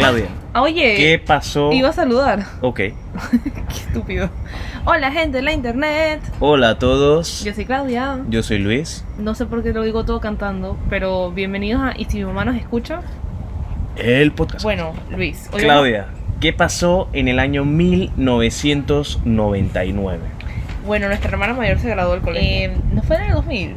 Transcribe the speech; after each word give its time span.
Claudia, 0.00 0.26
Oye, 0.54 0.96
¿qué 0.96 1.22
pasó? 1.24 1.72
iba 1.72 1.90
a 1.90 1.92
saludar. 1.92 2.44
Ok. 2.60 2.76
Qué 2.78 2.94
estúpido. 3.86 4.30
Hola, 4.84 5.10
gente 5.12 5.38
de 5.38 5.42
la 5.42 5.52
internet. 5.52 6.20
Hola 6.40 6.70
a 6.70 6.78
todos. 6.78 7.44
Yo 7.44 7.52
soy 7.54 7.64
Claudia. 7.66 8.18
Yo 8.28 8.42
soy 8.42 8.58
Luis. 8.58 9.04
No 9.18 9.34
sé 9.34 9.46
por 9.46 9.62
qué 9.62 9.72
lo 9.72 9.82
digo 9.82 10.04
todo 10.04 10.20
cantando, 10.20 10.76
pero 10.88 11.30
bienvenidos 11.30 11.82
a 11.82 11.92
Y 11.96 12.06
si 12.06 12.18
mi 12.18 12.24
mamá 12.24 12.44
nos 12.44 12.56
escucha. 12.56 13.02
El 13.96 14.32
podcast. 14.32 14.62
Bueno, 14.62 14.92
Luis. 15.10 15.48
hoy 15.52 15.62
Claudia, 15.62 16.06
¿qué 16.40 16.52
pasó 16.52 17.08
en 17.12 17.28
el 17.28 17.38
año 17.38 17.64
1999? 17.64 20.22
vamos- 20.22 20.86
Bueno, 20.86 21.08
nuestra 21.08 21.30
hermana 21.30 21.54
mayor 21.54 21.78
se 21.78 21.88
graduó 21.90 22.12
del 22.12 22.22
colegio. 22.22 22.70
Eh, 22.70 22.76
¿No 22.92 23.02
fue 23.02 23.16
en 23.16 23.22
el 23.22 23.32
2000? 23.32 23.76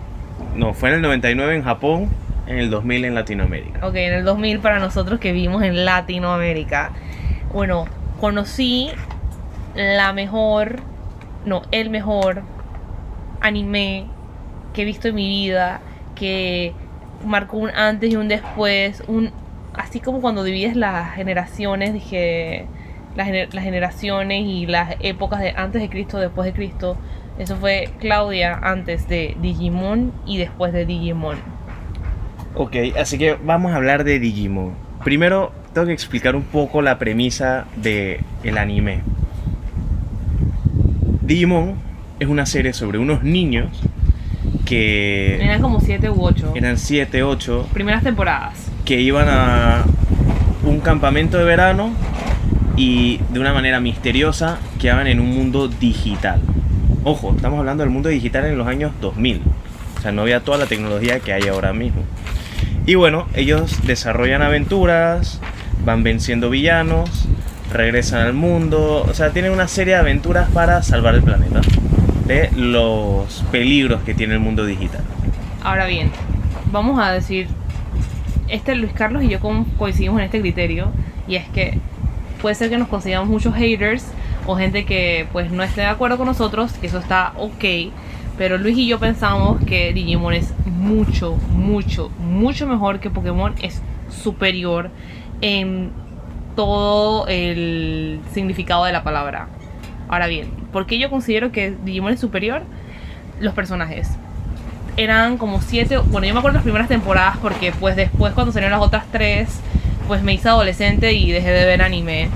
No, 0.56 0.74
fue 0.74 0.90
en 0.90 0.96
el 0.96 1.02
99 1.02 1.56
en 1.56 1.64
Japón, 1.64 2.10
en 2.48 2.58
el 2.58 2.70
2000 2.70 3.06
en 3.06 3.16
Latinoamérica. 3.16 3.88
Ok, 3.88 3.96
en 3.96 4.14
el 4.14 4.26
2000 4.26 4.60
para 4.60 4.80
nosotros 4.80 5.20
que 5.20 5.32
vivimos 5.32 5.64
en 5.64 5.86
Latinoamérica. 5.86 6.92
Bueno, 7.52 7.86
conocí 8.20 8.90
la 9.76 10.14
mejor, 10.14 10.82
no, 11.46 11.64
el 11.72 11.90
mejor 11.90 12.44
anime 13.42 14.08
que 14.74 14.82
he 14.82 14.86
visto 14.86 15.08
en 15.08 15.16
mi 15.16 15.28
vida, 15.28 15.82
que 16.16 16.74
marcó 17.26 17.58
un 17.58 17.70
antes 17.70 18.12
y 18.12 18.16
un 18.16 18.28
después, 18.28 19.04
un 19.08 19.32
así 19.74 20.00
como 20.00 20.22
cuando 20.22 20.44
divides 20.44 20.76
las 20.76 21.14
generaciones, 21.16 21.94
dije 21.94 22.68
las, 23.16 23.30
las 23.54 23.64
generaciones 23.64 24.46
y 24.46 24.66
las 24.66 24.96
épocas 25.00 25.40
de 25.40 25.54
antes 25.56 25.82
de 25.82 25.90
Cristo, 25.90 26.20
después 26.20 26.46
de 26.46 26.54
Cristo. 26.54 26.98
Eso 27.40 27.56
fue 27.56 27.90
Claudia 28.00 28.60
antes 28.62 29.08
de 29.08 29.36
Digimon 29.42 30.14
y 30.26 30.38
después 30.38 30.72
de 30.72 30.86
Digimon. 30.86 31.53
Ok, 32.56 32.76
así 33.00 33.18
que 33.18 33.36
vamos 33.44 33.72
a 33.72 33.78
hablar 33.78 34.04
de 34.04 34.20
Digimon. 34.20 34.74
Primero, 35.04 35.52
tengo 35.74 35.88
que 35.88 35.94
explicar 35.94 36.36
un 36.36 36.44
poco 36.44 36.82
la 36.82 37.00
premisa 37.00 37.66
del 37.76 38.20
el 38.44 38.58
anime. 38.58 39.02
Digimon 41.22 41.76
es 42.20 42.28
una 42.28 42.46
serie 42.46 42.74
sobre 42.74 43.00
unos 43.00 43.24
niños 43.24 43.70
que 44.66 45.44
Eran 45.44 45.62
como 45.62 45.80
7 45.82 46.10
u 46.10 46.22
8. 46.24 46.54
eran 46.56 46.78
7, 46.78 47.24
8, 47.24 47.70
Primeras 47.74 48.04
temporadas. 48.04 48.54
que 48.86 49.02
iban 49.02 49.28
a 49.30 49.84
un 50.66 50.80
campamento 50.80 51.38
de 51.38 51.44
verano 51.44 51.92
y 52.78 53.20
de 53.32 53.40
una 53.40 53.54
manera 53.54 53.80
misteriosa 53.80 54.58
quedaban 54.80 55.08
en 55.08 55.20
un 55.20 55.30
mundo 55.30 55.68
digital. 55.68 56.42
Ojo, 57.04 57.34
estamos 57.36 57.60
hablando 57.60 57.84
del 57.84 57.92
mundo 57.92 58.10
digital 58.10 58.46
en 58.46 58.58
los 58.58 58.68
años 58.68 58.92
2000. 59.02 59.42
O 59.98 60.02
sea, 60.02 60.12
no 60.12 60.22
había 60.22 60.40
toda 60.42 60.58
la 60.58 60.66
tecnología 60.66 61.20
que 61.20 61.34
hay 61.34 61.48
ahora 61.48 61.74
mismo. 61.74 62.02
Y 62.86 62.96
bueno, 62.96 63.28
ellos 63.34 63.86
desarrollan 63.86 64.42
aventuras, 64.42 65.40
van 65.86 66.04
venciendo 66.04 66.50
villanos, 66.50 67.28
regresan 67.72 68.22
al 68.22 68.34
mundo, 68.34 69.06
o 69.08 69.14
sea, 69.14 69.32
tienen 69.32 69.52
una 69.52 69.68
serie 69.68 69.94
de 69.94 70.00
aventuras 70.02 70.50
para 70.52 70.84
salvar 70.84 71.16
el 71.16 71.24
planeta 71.24 71.62
de 72.28 72.50
los 72.56 73.44
peligros 73.52 74.02
que 74.04 74.14
tiene 74.14 74.34
el 74.34 74.40
mundo 74.40 74.66
digital. 74.66 75.02
Ahora 75.64 75.86
bien, 75.86 76.12
vamos 76.72 77.00
a 77.00 77.12
decir, 77.12 77.48
este 78.50 78.76
Luis 78.76 78.92
Carlos 78.94 79.24
y 79.24 79.30
yo 79.30 79.40
co- 79.40 79.66
coincidimos 79.78 80.20
en 80.20 80.26
este 80.26 80.42
criterio 80.42 80.92
y 81.28 81.36
es 81.36 81.48
que 81.50 81.80
puede 82.42 82.56
ser 82.56 82.70
que 82.70 82.78
nos 82.78 82.90
consideramos 82.90 83.30
muchos 83.30 83.56
haters 83.56 84.06
o 84.46 84.58
gente 84.58 84.84
que 84.84 85.26
pues 85.32 85.52
no 85.52 85.64
esté 85.64 85.82
de 85.82 85.88
acuerdo 85.88 86.18
con 86.18 86.28
nosotros, 86.28 86.74
que 86.74 86.88
eso 86.88 87.00
está 87.00 87.32
ok, 87.38 87.64
pero 88.38 88.58
Luis 88.58 88.78
y 88.78 88.88
yo 88.88 89.00
pensamos 89.00 89.64
que 89.66 89.94
Digimon 89.94 90.34
es 90.34 90.54
mucho, 90.66 91.36
mucho, 91.52 92.10
mucho 92.20 92.68
mejor 92.68 93.00
que 93.00 93.10
Pokémon, 93.10 93.54
es 93.62 93.82
superior 94.10 94.90
en 95.42 95.92
todo 96.56 97.28
el 97.28 98.20
significado 98.34 98.86
de 98.86 98.92
la 98.92 99.04
palabra. 99.04 99.48
Ahora 100.10 100.28
bien, 100.28 100.50
¿por 100.72 100.86
qué 100.86 101.00
yo 101.00 101.10
considero 101.10 101.52
que 101.52 101.76
Digimon 101.84 102.14
es 102.14 102.20
superior? 102.20 102.64
Los 103.40 103.54
personajes 103.54 104.10
eran 104.98 105.38
como 105.38 105.62
siete, 105.62 105.98
bueno 105.98 106.28
yo 106.28 106.34
me 106.34 106.40
acuerdo 106.40 106.56
las 106.56 106.64
primeras 106.64 106.88
temporadas 106.88 107.38
porque 107.42 107.72
pues 107.72 107.96
después 107.96 108.34
cuando 108.34 108.52
salieron 108.52 108.78
las 108.78 108.86
otras 108.86 109.06
tres, 109.12 109.60
pues 110.08 110.22
me 110.22 110.34
hice 110.34 110.50
adolescente 110.50 111.14
y 111.14 111.32
dejé 111.32 111.50
de 111.50 111.66
ver 111.66 111.82
anime. 111.82 112.30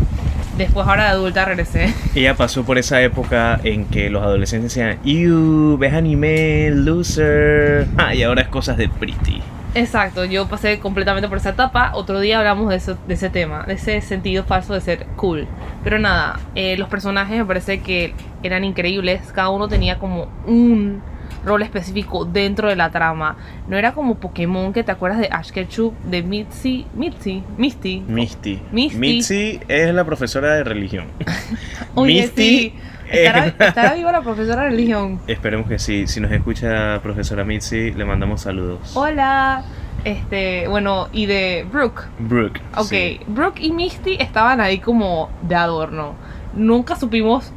Después 0.57 0.88
ahora 0.88 1.03
de 1.03 1.09
adulta 1.09 1.45
regresé. 1.45 1.94
Ella 2.16 2.35
pasó 2.35 2.63
por 2.63 2.78
esa 2.78 3.01
época 3.01 3.59
en 3.63 3.85
que 3.85 4.09
los 4.09 4.23
adolescentes 4.23 4.73
decían, 4.73 4.97
¡Ew! 5.06 5.78
¿Ves 5.78 5.94
anime? 5.94 6.72
¡Loser! 6.72 7.88
Ah, 7.97 8.16
y 8.16 8.23
ahora 8.23 8.41
es 8.41 8.47
cosas 8.47 8.78
de 8.78 8.90
pretty. 8.90 9.41
Exacto, 9.75 10.25
yo 10.25 10.47
pasé 10.47 10.79
completamente 10.79 11.29
por 11.29 11.38
esa 11.38 11.50
etapa. 11.50 11.91
Otro 11.94 12.19
día 12.19 12.40
hablamos 12.40 12.69
de, 12.69 12.78
eso, 12.78 12.97
de 13.07 13.13
ese 13.13 13.29
tema, 13.29 13.63
de 13.68 13.73
ese 13.73 14.01
sentido 14.01 14.44
falso 14.44 14.73
de 14.73 14.81
ser 14.81 15.06
cool. 15.16 15.47
Pero 15.84 16.00
nada, 16.00 16.40
eh, 16.56 16.78
los 16.78 16.89
personajes 16.89 17.38
me 17.38 17.45
parece 17.45 17.81
que 17.81 18.16
eran 18.41 18.63
increíbles. 18.63 19.22
Cada 19.34 19.50
uno 19.50 19.68
tenía 19.68 20.00
como 20.00 20.29
un 20.47 21.03
rol 21.47 21.63
específico 21.63 22.25
dentro 22.25 22.69
de 22.69 22.75
la 22.75 22.91
trama. 22.91 23.38
No 23.68 23.78
era 23.78 23.94
como 23.94 24.16
Pokémon 24.16 24.74
que 24.74 24.84
te 24.84 24.91
acuerdas 24.91 25.19
de 25.19 25.30
Ash 25.31 25.50
Ketchum, 25.52 25.94
de 26.06 26.22
Mitzi, 26.24 26.85
Mitzi, 26.94 27.44
Misty. 27.58 28.02
Misty. 28.08 28.62
Misty. 28.72 28.97
Mitzi 28.97 29.59
es 29.68 29.94
la 29.94 30.03
profesora 30.06 30.53
de 30.56 30.63
religión. 30.63 31.07
Oye, 31.96 32.22
Misty 32.22 32.41
sí. 32.59 32.74
¿Estará, 33.09 33.47
es- 33.47 33.53
estará 33.59 33.94
viva 33.94 34.12
la 34.12 34.22
profesora 34.22 34.63
de 34.63 34.69
religión? 34.69 35.19
Esperemos 35.28 35.68
que 35.68 35.80
sí. 35.80 36.07
Si 36.07 36.19
nos 36.19 36.31
escucha 36.31 37.00
profesora 37.02 37.44
Mitzi, 37.44 37.91
le 37.91 38.06
mandamos 38.06 38.41
saludos. 38.41 38.96
Hola. 38.96 39.63
Este, 40.03 40.68
bueno, 40.68 41.07
y 41.12 41.25
de 41.25 41.66
Brooke. 41.72 42.03
Brooke. 42.19 42.62
Ok, 42.78 42.86
sí. 42.88 43.19
Brooke 43.28 43.59
y 43.62 43.72
Misty 43.72 44.16
estaban 44.19 44.62
ahí 44.62 44.80
como 44.80 45.30
de 45.41 45.56
adorno. 45.56 46.16
Nunca 46.53 46.96
supimos 46.96 47.52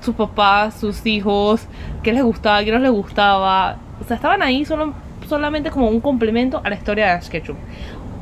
sus 0.00 0.14
papás, 0.14 0.74
sus 0.74 1.04
hijos, 1.06 1.66
qué 2.02 2.12
les 2.12 2.22
gustaba, 2.22 2.62
qué 2.64 2.72
no 2.72 2.78
les 2.78 2.90
gustaba. 2.90 3.76
O 4.00 4.04
sea, 4.04 4.16
estaban 4.16 4.42
ahí 4.42 4.64
solo, 4.64 4.94
solamente 5.28 5.70
como 5.70 5.88
un 5.88 6.00
complemento 6.00 6.60
a 6.64 6.70
la 6.70 6.76
historia 6.76 7.06
de 7.06 7.10
Ash 7.12 7.28
Ketchum. 7.28 7.56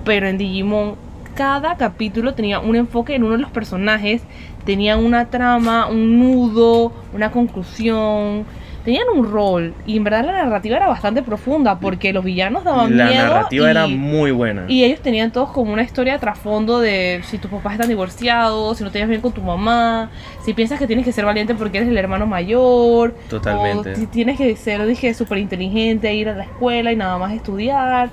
Pero 0.04 0.28
en 0.28 0.38
Digimon, 0.38 0.96
cada 1.34 1.76
capítulo 1.76 2.34
tenía 2.34 2.60
un 2.60 2.76
enfoque 2.76 3.14
en 3.14 3.24
uno 3.24 3.32
de 3.32 3.42
los 3.42 3.50
personajes, 3.50 4.22
tenía 4.64 4.96
una 4.96 5.26
trama, 5.26 5.86
un 5.86 6.18
nudo, 6.18 6.92
una 7.12 7.30
conclusión. 7.30 8.44
Tenían 8.86 9.04
un 9.14 9.30
rol 9.30 9.74
y 9.84 9.96
en 9.96 10.04
verdad 10.04 10.24
la 10.24 10.32
narrativa 10.44 10.76
era 10.76 10.86
bastante 10.86 11.20
profunda 11.20 11.78
porque 11.80 12.12
los 12.12 12.24
villanos 12.24 12.62
daban 12.62 12.96
La 12.96 13.06
miedo. 13.06 13.24
narrativa 13.24 13.66
y- 13.66 13.70
era 13.70 13.86
muy 13.88 14.30
buena. 14.30 14.64
y 14.68 14.84
ellos 14.84 15.00
tenían 15.00 15.32
todos 15.32 15.50
como 15.50 15.72
una 15.72 15.82
historia 15.82 16.12
de 16.14 16.18
trasfondo 16.20 16.78
de 16.78 17.20
si 17.24 17.36
tus 17.38 17.50
papás 17.50 17.72
están 17.74 17.88
divorciados, 17.88 18.78
si 18.78 18.84
no 18.84 18.90
te 18.92 18.98
llevas 18.98 19.08
bien 19.10 19.20
con 19.20 19.32
tu 19.32 19.42
mamá, 19.42 20.10
si 20.44 20.54
piensas 20.54 20.78
que 20.78 20.86
tienes 20.86 21.04
que 21.04 21.10
ser 21.12 21.24
valiente 21.24 21.54
porque 21.56 21.78
eres 21.78 21.90
el 21.90 21.98
hermano 21.98 22.26
mayor, 22.26 23.14
Totalmente. 23.28 23.92
o 23.92 23.96
si 23.96 24.06
tienes 24.06 24.38
que 24.38 24.54
ser, 24.54 24.86
dije, 24.86 25.12
súper 25.14 25.38
inteligente, 25.38 26.14
ir 26.14 26.28
a 26.28 26.34
la 26.36 26.44
escuela 26.44 26.92
y 26.92 26.96
nada 26.96 27.18
más 27.18 27.32
estudiar, 27.32 28.10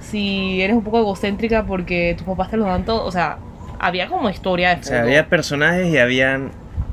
si 0.00 0.60
eres 0.62 0.74
un 0.74 0.82
poco 0.84 1.00
egocéntrica 1.00 1.64
porque 1.66 2.14
tus 2.16 2.26
papás 2.26 2.50
te 2.50 2.56
lo 2.56 2.64
dan 2.64 2.86
todo, 2.86 3.04
o 3.04 3.12
sea, 3.12 3.36
había 3.78 4.06
como 4.08 4.30
historia 4.30 4.70
de 4.74 4.80
O 4.80 4.84
sea, 4.84 4.92
fondo. 4.98 5.08
había 5.08 5.28
personajes 5.28 5.92
y 5.92 5.98
habían... 5.98 6.46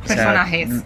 o 0.03 0.07
sea, 0.07 0.15
Personajes. 0.17 0.83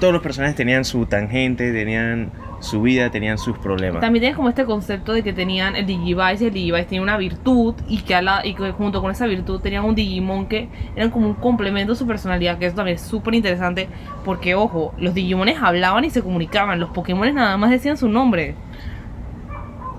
Todos 0.00 0.12
los 0.12 0.22
personajes 0.22 0.56
tenían 0.56 0.84
su 0.84 1.06
tangente, 1.06 1.72
tenían 1.72 2.32
su 2.60 2.82
vida, 2.82 3.10
tenían 3.10 3.38
sus 3.38 3.56
problemas. 3.58 4.00
También 4.00 4.22
tienes 4.22 4.36
como 4.36 4.48
este 4.48 4.64
concepto 4.64 5.12
de 5.12 5.22
que 5.22 5.32
tenían 5.32 5.76
el 5.76 5.86
Digivice 5.86 6.44
y 6.44 6.46
el 6.48 6.54
Digivice 6.54 6.84
tenía 6.84 7.02
una 7.02 7.16
virtud 7.16 7.74
y 7.88 7.98
que, 8.02 8.14
a 8.14 8.22
la, 8.22 8.44
y 8.44 8.54
que 8.54 8.72
junto 8.72 9.00
con 9.00 9.10
esa 9.10 9.26
virtud 9.26 9.60
tenían 9.60 9.84
un 9.84 9.94
Digimon 9.94 10.46
que 10.46 10.68
eran 10.96 11.10
como 11.10 11.26
un 11.26 11.34
complemento 11.34 11.92
a 11.92 11.96
su 11.96 12.06
personalidad, 12.06 12.58
que 12.58 12.66
eso 12.66 12.76
también 12.76 12.96
es 12.96 13.02
súper 13.02 13.34
interesante 13.34 13.88
porque, 14.24 14.54
ojo, 14.54 14.94
los 14.98 15.14
Digimones 15.14 15.58
hablaban 15.60 16.04
y 16.04 16.10
se 16.10 16.22
comunicaban, 16.22 16.80
los 16.80 16.90
Pokémones 16.90 17.34
nada 17.34 17.56
más 17.56 17.70
decían 17.70 17.96
su 17.96 18.08
nombre. 18.08 18.54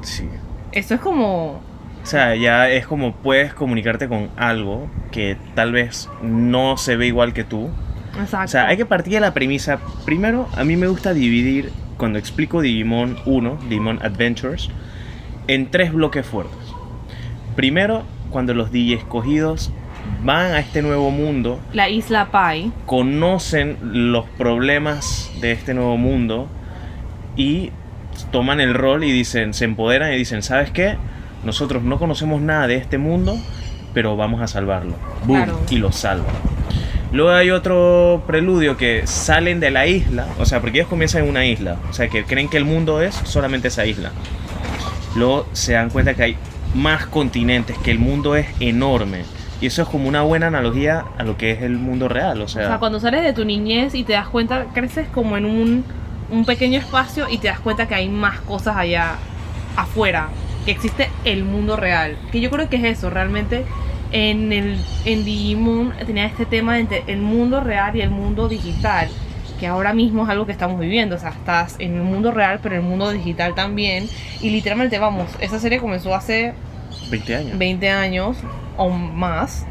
Sí. 0.02 0.28
Eso 0.72 0.96
es 0.96 1.02
como... 1.02 1.62
O 2.04 2.06
sea, 2.06 2.36
ya 2.36 2.70
es 2.70 2.88
como 2.88 3.14
puedes 3.14 3.54
comunicarte 3.54 4.08
con 4.08 4.30
algo 4.36 4.90
que 5.12 5.38
tal 5.54 5.72
vez 5.72 6.10
no 6.24 6.78
se 6.78 6.96
ve 6.96 7.06
igual 7.06 7.34
que 7.34 7.44
tú. 7.44 7.70
Exacto. 8.20 8.46
O 8.46 8.48
sea, 8.48 8.68
hay 8.68 8.78
que 8.78 8.86
partir 8.86 9.14
de 9.14 9.20
la 9.22 9.34
premisa. 9.34 9.80
Primero, 10.06 10.48
a 10.56 10.64
mí 10.64 10.76
me 10.76 10.88
gusta 10.88 11.14
dividir, 11.14 11.72
cuando 11.98 12.20
explico 12.20 12.62
Digimon 12.62 13.18
1, 13.26 13.58
Digimon 13.70 14.00
Adventures, 14.04 14.70
en 15.48 15.70
tres 15.72 15.94
bloques 15.94 16.26
fuertes. 16.26 16.58
Primero, 17.56 18.04
cuando 18.30 18.54
los 18.54 18.72
DJ 18.72 18.96
escogidos 18.96 19.72
van 20.24 20.54
a 20.54 20.60
este 20.60 20.82
nuevo 20.82 21.12
mundo, 21.12 21.60
La 21.74 21.90
isla 21.90 22.32
Pai. 22.32 22.72
conocen 22.86 23.78
los 24.10 24.26
problemas 24.38 25.32
de 25.42 25.52
este 25.52 25.74
nuevo 25.74 25.98
mundo 25.98 26.48
y 27.36 27.72
toman 28.32 28.60
el 28.60 28.74
rol 28.74 29.04
y 29.04 29.12
dicen, 29.12 29.54
se 29.54 29.66
empoderan 29.66 30.14
y 30.14 30.18
dicen, 30.18 30.42
¿sabes 30.44 30.72
qué? 30.72 30.96
Nosotros 31.44 31.84
no 31.84 31.98
conocemos 31.98 32.42
nada 32.42 32.68
de 32.68 32.76
este 32.76 32.98
mundo, 32.98 33.36
pero 33.94 34.16
vamos 34.16 34.42
a 34.42 34.48
salvarlo. 34.48 34.96
Boom, 35.26 35.38
Claro. 35.44 35.60
y 35.70 35.78
lo 35.78 35.92
salvan. 35.92 36.34
Luego 37.12 37.32
hay 37.32 37.52
otro 37.52 38.24
preludio 38.26 38.78
que 38.78 39.06
salen 39.06 39.60
de 39.60 39.70
la 39.70 39.86
isla, 39.86 40.28
o 40.40 40.46
sea, 40.46 40.62
porque 40.62 40.80
ellos 40.80 40.90
comienzan 40.90 41.24
en 41.24 41.30
una 41.30 41.46
isla, 41.46 41.78
o 41.90 41.94
sea, 41.94 42.08
que 42.08 42.24
creen 42.24 42.48
que 42.48 42.58
el 42.58 42.64
mundo 42.66 43.02
es 43.02 43.14
solamente 43.14 43.68
esa 43.68 43.86
isla. 43.86 44.12
Luego 45.16 45.46
se 45.52 45.74
dan 45.74 45.90
cuenta 45.90 46.14
que 46.14 46.24
hay 46.24 46.38
más 46.74 47.06
continentes, 47.08 47.78
que 47.80 47.92
el 47.92 48.00
mundo 48.00 48.36
es 48.38 48.48
enorme. 48.62 49.24
Y 49.60 49.68
eso 49.68 49.82
es 49.84 49.90
como 49.90 50.08
una 50.08 50.22
buena 50.22 50.48
analogía 50.48 51.06
a 51.18 51.24
lo 51.24 51.38
que 51.38 51.52
es 51.52 51.62
el 51.62 51.74
mundo 51.78 52.08
real. 52.08 52.42
O 52.42 52.46
O 52.46 52.48
sea, 52.48 52.68
sea, 52.68 52.80
cuando 52.80 53.00
sales 53.00 53.24
de 53.24 53.34
tu 53.34 53.46
niñez 53.46 53.94
y 53.94 54.04
te 54.04 54.14
das 54.14 54.28
cuenta, 54.30 54.68
creces 54.74 55.08
como 55.10 55.38
en 55.38 55.46
un, 55.46 55.84
un 56.32 56.46
pequeño 56.46 56.80
espacio 56.80 57.28
y 57.30 57.38
te 57.38 57.50
das 57.50 57.60
cuenta 57.60 57.88
que 57.88 57.94
hay 57.96 58.10
más 58.10 58.40
cosas 58.40 58.78
allá 58.78 59.18
afuera, 59.76 60.30
que 60.66 60.72
existe 60.72 61.10
el 61.26 61.44
mundo 61.44 61.76
real. 61.76 62.18
Que 62.32 62.40
yo 62.40 62.50
creo 62.50 62.70
que 62.70 62.78
es 62.78 62.84
eso, 62.86 63.10
realmente 63.10 63.66
en, 64.12 64.52
el, 64.54 64.78
en 65.06 65.26
Digimon 65.26 65.94
tenía 66.06 66.26
este 66.26 66.46
tema 66.46 66.80
entre 66.80 67.04
el 67.08 67.20
mundo 67.22 67.62
real 67.62 67.96
y 67.96 68.02
el 68.02 68.10
mundo 68.10 68.48
digital, 68.48 69.10
que 69.60 69.68
ahora 69.68 69.94
mismo 69.94 70.24
es 70.24 70.30
algo 70.30 70.46
que 70.46 70.52
estamos 70.52 70.80
viviendo. 70.80 71.16
O 71.16 71.20
sea, 71.20 71.30
estás 71.30 71.76
en 71.80 71.96
el 71.96 72.02
mundo 72.04 72.32
real, 72.32 72.60
pero 72.62 72.76
en 72.76 72.82
el 72.82 72.88
mundo 72.88 73.12
digital 73.12 73.56
también. 73.56 74.08
Y 74.42 74.50
literalmente, 74.50 74.98
vamos, 75.00 75.28
esa 75.40 75.60
serie 75.60 75.80
comenzó 75.80 76.14
hace 76.16 76.54
20 77.10 77.36
años. 77.36 77.58
20 77.58 77.90
años 77.90 78.38
o 78.78 78.90
más. 78.90 79.66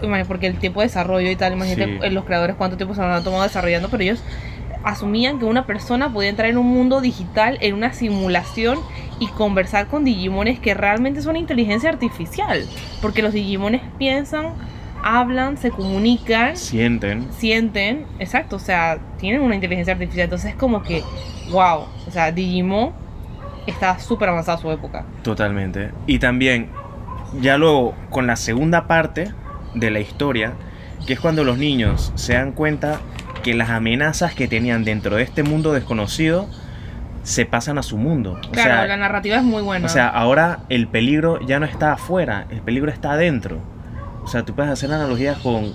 Imagínate, 0.00 0.28
Porque 0.28 0.46
el 0.46 0.58
tiempo 0.58 0.80
de 0.80 0.86
desarrollo 0.86 1.28
y 1.30 1.36
tal, 1.36 1.52
imagínate 1.54 1.98
Sí. 2.00 2.10
los 2.10 2.24
creadores 2.24 2.54
cuánto 2.56 2.76
tiempo 2.76 2.94
se 2.94 3.02
han 3.02 3.24
tomado 3.24 3.42
desarrollando, 3.42 3.88
pero 3.88 4.02
ellos 4.04 4.22
asumían 4.84 5.38
que 5.38 5.44
una 5.44 5.66
persona 5.66 6.12
podía 6.12 6.30
entrar 6.30 6.48
en 6.48 6.58
un 6.58 6.66
mundo 6.66 7.00
digital, 7.00 7.58
en 7.60 7.74
una 7.74 7.92
simulación 7.92 8.78
y 9.18 9.26
conversar 9.28 9.88
con 9.88 10.04
Digimones 10.04 10.60
que 10.60 10.74
realmente 10.74 11.22
son 11.22 11.36
inteligencia 11.36 11.90
artificial. 11.90 12.64
Porque 13.02 13.22
los 13.22 13.32
Digimones 13.32 13.82
piensan, 13.98 14.54
hablan, 15.02 15.56
se 15.56 15.70
comunican, 15.70 16.56
Sienten. 16.56 17.28
sienten, 17.32 18.06
exacto, 18.18 18.56
o 18.56 18.60
sea, 18.60 18.98
tienen 19.18 19.42
una 19.42 19.54
inteligencia 19.54 19.92
artificial. 19.94 20.24
Entonces 20.24 20.50
es 20.52 20.56
como 20.56 20.82
que, 20.82 21.02
wow, 21.50 21.86
o 22.06 22.10
sea, 22.10 22.32
Digimon 22.32 22.92
está 23.66 23.98
súper 23.98 24.28
avanzada 24.28 24.58
su 24.58 24.70
época. 24.70 25.04
Totalmente. 25.22 25.90
Y 26.06 26.18
también, 26.18 26.70
ya 27.40 27.58
luego, 27.58 27.94
con 28.10 28.26
la 28.26 28.36
segunda 28.36 28.86
parte 28.86 29.32
de 29.74 29.90
la 29.90 30.00
historia, 30.00 30.54
que 31.06 31.12
es 31.14 31.20
cuando 31.20 31.44
los 31.44 31.58
niños 31.58 32.12
se 32.14 32.34
dan 32.34 32.52
cuenta 32.52 33.00
que 33.48 33.54
las 33.54 33.70
amenazas 33.70 34.34
que 34.34 34.46
tenían 34.46 34.84
dentro 34.84 35.16
de 35.16 35.22
este 35.22 35.42
mundo 35.42 35.72
desconocido 35.72 36.50
se 37.22 37.46
pasan 37.46 37.78
a 37.78 37.82
su 37.82 37.96
mundo. 37.96 38.32
O 38.46 38.50
Claro, 38.50 38.70
sea, 38.74 38.86
la 38.86 38.96
narrativa 38.98 39.36
es 39.36 39.42
muy 39.42 39.62
buena. 39.62 39.86
o 39.86 39.88
sea, 39.88 40.06
ahora 40.08 40.58
el 40.68 40.86
peligro 40.86 41.40
ya 41.46 41.58
no 41.58 41.64
está 41.64 41.92
afuera, 41.94 42.44
el 42.50 42.60
peligro 42.60 42.90
está 42.90 43.12
adentro. 43.12 43.58
O 44.22 44.26
sea, 44.26 44.44
tú 44.44 44.54
puedes 44.54 44.70
hacer 44.70 44.92
analogías 44.92 45.38
con 45.38 45.72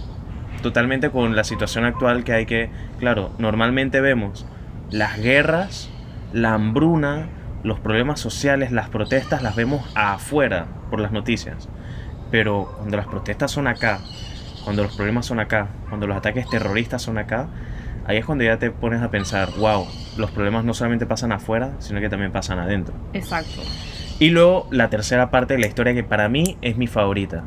totalmente 0.62 1.10
con 1.10 1.36
la 1.36 1.44
situación 1.44 1.84
actual 1.84 2.24
que 2.24 2.34
hay 2.34 2.46
que, 2.46 2.70
claro, 3.00 3.32
normalmente 3.40 4.02
vemos 4.02 4.46
las 4.92 5.18
guerras, 5.20 5.90
la 6.32 6.54
hambruna, 6.54 7.26
los 7.64 7.80
problemas 7.80 8.20
sociales, 8.20 8.72
las 8.72 8.90
protestas 8.90 9.42
las 9.42 9.56
vemos 9.56 9.82
afuera 9.96 10.68
por 10.92 11.00
las 11.00 11.12
noticias. 11.12 11.68
Pero 12.30 12.72
cuando 12.78 12.98
las 12.98 13.08
protestas 13.08 13.50
son 13.50 13.66
acá, 13.66 14.00
cuando 14.64 14.84
los 14.84 14.96
problemas 14.96 15.26
son 15.26 15.40
acá, 15.40 15.68
cuando 15.90 16.08
los 16.08 16.18
ataques 16.18 16.50
terroristas 16.50 17.02
son 17.02 17.18
acá, 17.18 17.48
ahí 18.06 18.18
es 18.18 18.26
cuando 18.26 18.44
ya 18.44 18.58
te 18.58 18.72
pones 18.72 19.02
a 19.02 19.12
pensar, 19.12 19.50
wow, 19.58 19.86
los 20.18 20.32
problemas 20.32 20.64
no 20.64 20.74
solamente 20.74 21.06
pasan 21.06 21.32
afuera, 21.32 21.74
sino 21.80 22.00
que 22.00 22.10
también 22.10 22.32
pasan 22.32 22.60
adentro. 22.60 22.94
Exacto. 23.14 23.62
Y 24.20 24.30
luego 24.30 24.68
la 24.72 24.90
tercera 24.90 25.32
parte 25.32 25.56
de 25.56 25.62
la 25.62 25.68
historia 25.68 25.94
que 25.94 26.04
para 26.04 26.30
mí 26.30 26.58
es 26.62 26.78
mi 26.78 26.88
favorita. 26.88 27.44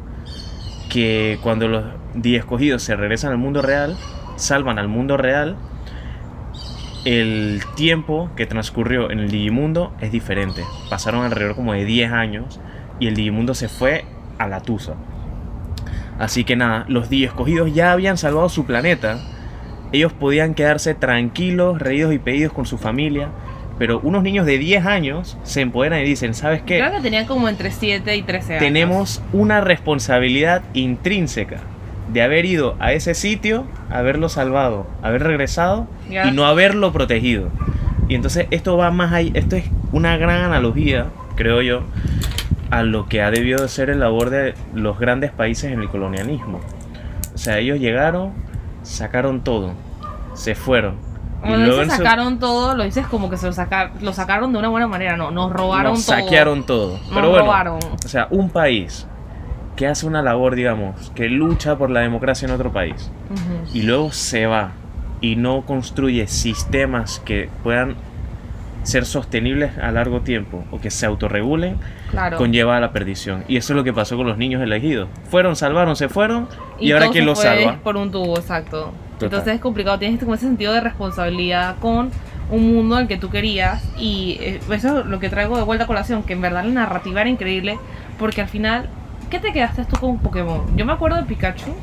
Que 0.90 1.38
cuando 1.42 1.68
los 1.68 1.84
10 2.14 2.40
escogidos 2.40 2.82
se 2.82 2.96
regresan 2.96 3.32
al 3.32 3.38
mundo 3.38 3.62
real, 3.62 3.96
salvan 4.36 4.78
al 4.78 4.88
mundo 4.88 5.16
real, 5.16 5.56
el 7.04 7.62
tiempo 7.76 8.30
que 8.36 8.46
transcurrió 8.46 9.10
en 9.10 9.20
el 9.20 9.30
Digimundo 9.30 9.94
es 10.00 10.10
diferente. 10.10 10.64
Pasaron 10.90 11.24
alrededor 11.24 11.54
como 11.54 11.72
de 11.72 11.84
10 11.84 12.12
años 12.12 12.60
y 12.98 13.06
el 13.06 13.14
Digimundo 13.14 13.54
se 13.54 13.68
fue 13.68 14.04
a 14.38 14.48
la 14.48 14.60
tusa. 14.60 14.94
Así 16.18 16.44
que 16.44 16.56
nada, 16.56 16.84
los 16.88 17.10
10 17.10 17.30
escogidos 17.30 17.74
ya 17.74 17.92
habían 17.92 18.16
salvado 18.16 18.48
su 18.48 18.64
planeta. 18.64 19.18
Ellos 19.92 20.12
podían 20.12 20.54
quedarse 20.54 20.94
tranquilos, 20.94 21.78
reídos 21.78 22.12
y 22.14 22.18
pedidos 22.18 22.52
con 22.52 22.66
su 22.66 22.78
familia. 22.78 23.28
Pero 23.78 24.00
unos 24.00 24.22
niños 24.22 24.46
de 24.46 24.56
10 24.56 24.86
años 24.86 25.36
se 25.42 25.60
empoderan 25.60 26.00
y 26.00 26.04
dicen, 26.04 26.34
¿sabes 26.34 26.62
qué? 26.62 26.78
Creo 26.78 26.92
que 26.92 27.00
tenían 27.00 27.26
como 27.26 27.48
entre 27.48 27.70
7 27.70 28.16
y 28.16 28.22
13 28.22 28.52
años. 28.54 28.64
tenemos 28.64 29.22
una 29.32 29.60
responsabilidad 29.60 30.62
intrínseca 30.72 31.58
de 32.12 32.22
haber 32.22 32.46
ido 32.46 32.76
a 32.78 32.92
ese 32.92 33.14
sitio, 33.14 33.66
haberlo 33.90 34.28
salvado, 34.28 34.86
haber 35.02 35.24
regresado 35.24 35.86
y 36.08 36.30
no 36.30 36.46
haberlo 36.46 36.92
protegido. 36.92 37.50
Y 38.08 38.14
entonces 38.14 38.46
esto 38.50 38.76
va 38.76 38.90
más 38.90 39.12
ahí, 39.12 39.32
esto 39.34 39.56
es 39.56 39.64
una 39.92 40.16
gran 40.16 40.42
analogía, 40.42 41.08
creo 41.34 41.60
yo, 41.62 41.82
a 42.78 42.82
lo 42.82 43.06
que 43.08 43.22
ha 43.22 43.30
debido 43.30 43.62
de 43.62 43.68
ser 43.68 43.90
el 43.90 44.00
labor 44.00 44.30
de 44.30 44.54
los 44.74 44.98
grandes 44.98 45.30
países 45.32 45.72
en 45.72 45.80
el 45.80 45.88
colonialismo. 45.88 46.60
O 47.34 47.38
sea, 47.38 47.58
ellos 47.58 47.78
llegaron, 47.78 48.32
sacaron 48.82 49.42
todo, 49.42 49.72
se 50.34 50.54
fueron. 50.54 50.96
y 51.44 51.54
luego 51.56 51.84
sacaron 51.84 52.38
todo, 52.38 52.74
lo 52.74 52.84
dices 52.84 53.06
como 53.06 53.30
que 53.30 53.36
se 53.36 53.46
lo, 53.46 53.52
saca- 53.52 53.92
lo 54.00 54.12
sacaron 54.12 54.52
de 54.52 54.58
una 54.58 54.68
buena 54.68 54.86
manera. 54.88 55.16
No, 55.16 55.30
nos 55.30 55.52
robaron 55.52 55.92
nos 55.94 56.06
todo. 56.06 56.16
saquearon 56.16 56.64
todo. 56.66 56.92
Nos 56.98 57.08
Pero 57.14 57.30
bueno, 57.30 57.44
robaron. 57.44 57.78
O 58.04 58.08
sea, 58.08 58.26
un 58.30 58.50
país 58.50 59.06
que 59.76 59.86
hace 59.86 60.06
una 60.06 60.22
labor, 60.22 60.54
digamos, 60.54 61.10
que 61.14 61.28
lucha 61.28 61.76
por 61.76 61.90
la 61.90 62.00
democracia 62.00 62.46
en 62.46 62.54
otro 62.54 62.72
país 62.72 63.10
y 63.74 63.82
luego 63.82 64.10
se 64.12 64.46
va 64.46 64.70
y 65.20 65.36
no 65.36 65.62
construye 65.66 66.26
sistemas 66.26 67.20
que 67.24 67.50
puedan 67.62 67.94
ser 68.86 69.04
sostenibles 69.04 69.76
a 69.78 69.90
largo 69.90 70.20
tiempo 70.20 70.64
o 70.70 70.80
que 70.80 70.90
se 70.90 71.06
autorregulen, 71.06 71.76
Claro. 72.10 72.38
conlleva 72.38 72.76
a 72.76 72.80
la 72.80 72.92
perdición. 72.92 73.44
Y 73.48 73.56
eso 73.56 73.72
es 73.72 73.76
lo 73.76 73.82
que 73.82 73.92
pasó 73.92 74.16
con 74.16 74.26
los 74.28 74.38
niños 74.38 74.62
elegidos. 74.62 75.08
Fueron, 75.28 75.56
salvaron, 75.56 75.96
se 75.96 76.08
fueron 76.08 76.48
y, 76.78 76.92
ahora 76.92 77.06
todo 77.06 77.12
quién 77.12 77.26
los 77.26 77.40
salva. 77.40 77.78
Por 77.82 77.96
un 77.96 78.12
tubo, 78.12 78.38
exacto. 78.38 78.92
Total. 79.14 79.26
Entonces 79.26 79.54
es 79.54 79.60
complicado. 79.60 79.98
Tienes 79.98 80.20
como 80.20 80.34
ese 80.34 80.46
sentido 80.46 80.72
de 80.72 80.80
responsabilidad 80.80 81.76
con 81.80 82.10
un 82.50 82.74
mundo 82.74 82.96
al 82.96 83.08
que 83.08 83.16
tú 83.16 83.28
querías. 83.28 83.82
Y 83.98 84.38
eh, 84.40 84.60
eso 84.70 85.00
es 85.00 85.06
lo 85.06 85.18
que 85.18 85.28
traigo 85.30 85.56
de 85.56 85.64
vuelta 85.64 85.84
a 85.84 85.86
colación. 85.88 86.22
Que 86.22 86.34
en 86.34 86.42
verdad 86.42 86.64
la 86.64 86.70
narrativa 86.70 87.22
era 87.22 87.30
increíble. 87.30 87.78
Porque 88.18 88.42
al 88.42 88.48
final, 88.48 88.88
¿qué 89.30 89.40
te 89.40 89.52
quedaste 89.52 89.84
tú 89.84 89.96
con 89.98 90.18
Pokémon? 90.18 90.76
Yo 90.76 90.86
me 90.86 90.92
acuerdo 90.92 91.16
de 91.16 91.24
Pikachu. 91.24 91.74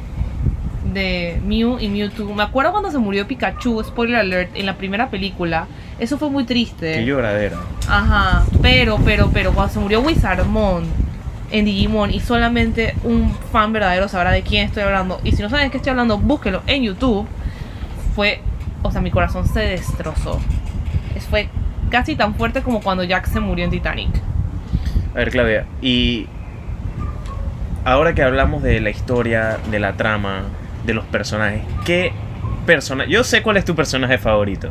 De 0.93 1.41
Mew 1.43 1.79
y 1.79 1.89
Mewtwo. 1.89 2.33
Me 2.33 2.43
acuerdo 2.43 2.71
cuando 2.71 2.91
se 2.91 2.97
murió 2.99 3.27
Pikachu, 3.27 3.83
spoiler 3.83 4.17
alert, 4.17 4.51
en 4.55 4.65
la 4.65 4.75
primera 4.75 5.09
película. 5.09 5.67
Eso 6.03 6.17
fue 6.17 6.29
muy 6.29 6.43
triste. 6.43 6.93
Qué 6.95 7.05
lloradera. 7.05 7.57
Ajá, 7.87 8.43
pero, 8.61 8.97
pero, 9.05 9.29
pero 9.33 9.53
cuando 9.53 9.73
se 9.73 9.79
murió 9.79 10.01
Wizardmon 10.01 10.83
en 11.51 11.65
Digimon 11.65 12.11
y 12.11 12.19
solamente 12.19 12.93
un 13.03 13.31
fan 13.51 13.71
verdadero 13.71 14.07
sabrá 14.09 14.31
de 14.31 14.41
quién 14.41 14.65
estoy 14.65 14.83
hablando. 14.83 15.21
Y 15.23 15.31
si 15.31 15.41
no 15.41 15.49
saben 15.49 15.67
de 15.67 15.71
qué 15.71 15.77
estoy 15.77 15.91
hablando, 15.91 16.17
búsquelo 16.17 16.61
en 16.67 16.83
YouTube. 16.83 17.25
Fue, 18.15 18.41
o 18.81 18.91
sea, 18.91 18.99
mi 19.01 19.11
corazón 19.11 19.47
se 19.47 19.59
destrozó. 19.61 20.39
Es- 21.15 21.25
Fue 21.27 21.47
casi 21.89 22.15
tan 22.15 22.35
fuerte 22.35 22.61
como 22.63 22.81
cuando 22.81 23.03
Jack 23.03 23.27
se 23.27 23.39
murió 23.39 23.63
en 23.65 23.71
Titanic. 23.71 24.09
A 25.13 25.17
ver, 25.19 25.29
Claudia, 25.31 25.65
y 25.81 26.27
ahora 27.85 28.13
que 28.13 28.23
hablamos 28.23 28.63
de 28.63 28.79
la 28.81 28.89
historia, 28.89 29.57
de 29.69 29.79
la 29.79 29.93
trama, 29.93 30.43
de 30.85 30.93
los 30.93 31.05
personajes, 31.05 31.61
¿qué 31.85 32.11
personaje? 32.65 33.09
Yo 33.09 33.23
sé 33.23 33.41
cuál 33.41 33.57
es 33.57 33.65
tu 33.65 33.75
personaje 33.75 34.17
favorito, 34.17 34.69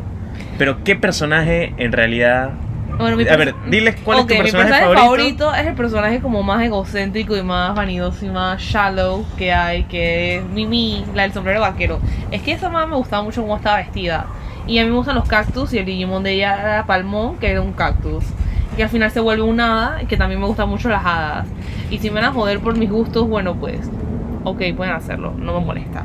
pero 0.63 0.85
¿qué 0.85 0.95
personaje 0.95 1.75
en 1.77 1.91
realidad? 1.91 2.53
Bueno, 2.97 3.17
A 3.29 3.37
ver, 3.37 3.53
diles 3.69 3.97
cuál 4.05 4.21
es 4.21 4.27
tu 4.29 4.35
Ok, 4.35 4.45
mi 4.45 4.53
personaje 4.53 4.95
favorito? 4.95 5.53
es 5.53 5.67
el 5.67 5.75
personaje 5.75 6.21
como 6.21 6.45
más 6.45 6.63
egocéntrico 6.63 7.37
y 7.37 7.43
más 7.43 7.75
vanidoso 7.75 8.25
y 8.25 8.29
más 8.29 8.63
shallow 8.63 9.27
que 9.37 9.53
hay, 9.53 9.83
que 9.83 10.37
es 10.37 10.45
Mimi, 10.45 11.05
la 11.17 11.23
del 11.25 11.33
sombrero 11.33 11.63
vaquero. 11.63 11.99
Es 12.31 12.43
que 12.43 12.53
esa 12.53 12.69
mamá 12.69 12.87
me 12.87 12.95
gustaba 12.95 13.25
mucho 13.25 13.43
cómo 13.43 13.57
estaba 13.57 13.79
vestida. 13.79 14.27
Y 14.69 14.79
a 14.79 14.85
mí 14.85 14.91
me 14.91 14.95
gustan 14.95 15.17
los 15.17 15.27
cactus 15.27 15.73
y 15.73 15.79
el 15.79 15.85
Digimon 15.85 16.23
de 16.23 16.35
ella 16.35 16.57
era 16.61 16.87
Palmón, 16.87 17.39
que 17.39 17.51
era 17.51 17.61
un 17.61 17.73
cactus. 17.73 18.23
Y 18.73 18.77
que 18.77 18.85
al 18.85 18.89
final 18.89 19.11
se 19.11 19.19
vuelve 19.19 19.43
un 19.43 19.59
hada, 19.59 20.01
y 20.01 20.07
que 20.07 20.17
también 20.17 20.41
me 20.41 20.47
gustan 20.47 20.69
mucho 20.69 20.89
las 20.89 21.05
hadas. 21.05 21.49
Y 21.91 21.99
si 21.99 22.09
me 22.09 22.21
van 22.21 22.31
a 22.31 22.33
joder 22.33 22.61
por 22.61 22.79
mis 22.79 22.89
gustos, 22.89 23.27
bueno 23.27 23.57
pues, 23.57 23.81
ok, 24.45 24.63
pueden 24.77 24.95
hacerlo, 24.95 25.35
no 25.37 25.59
me 25.59 25.67
molesta. 25.67 26.05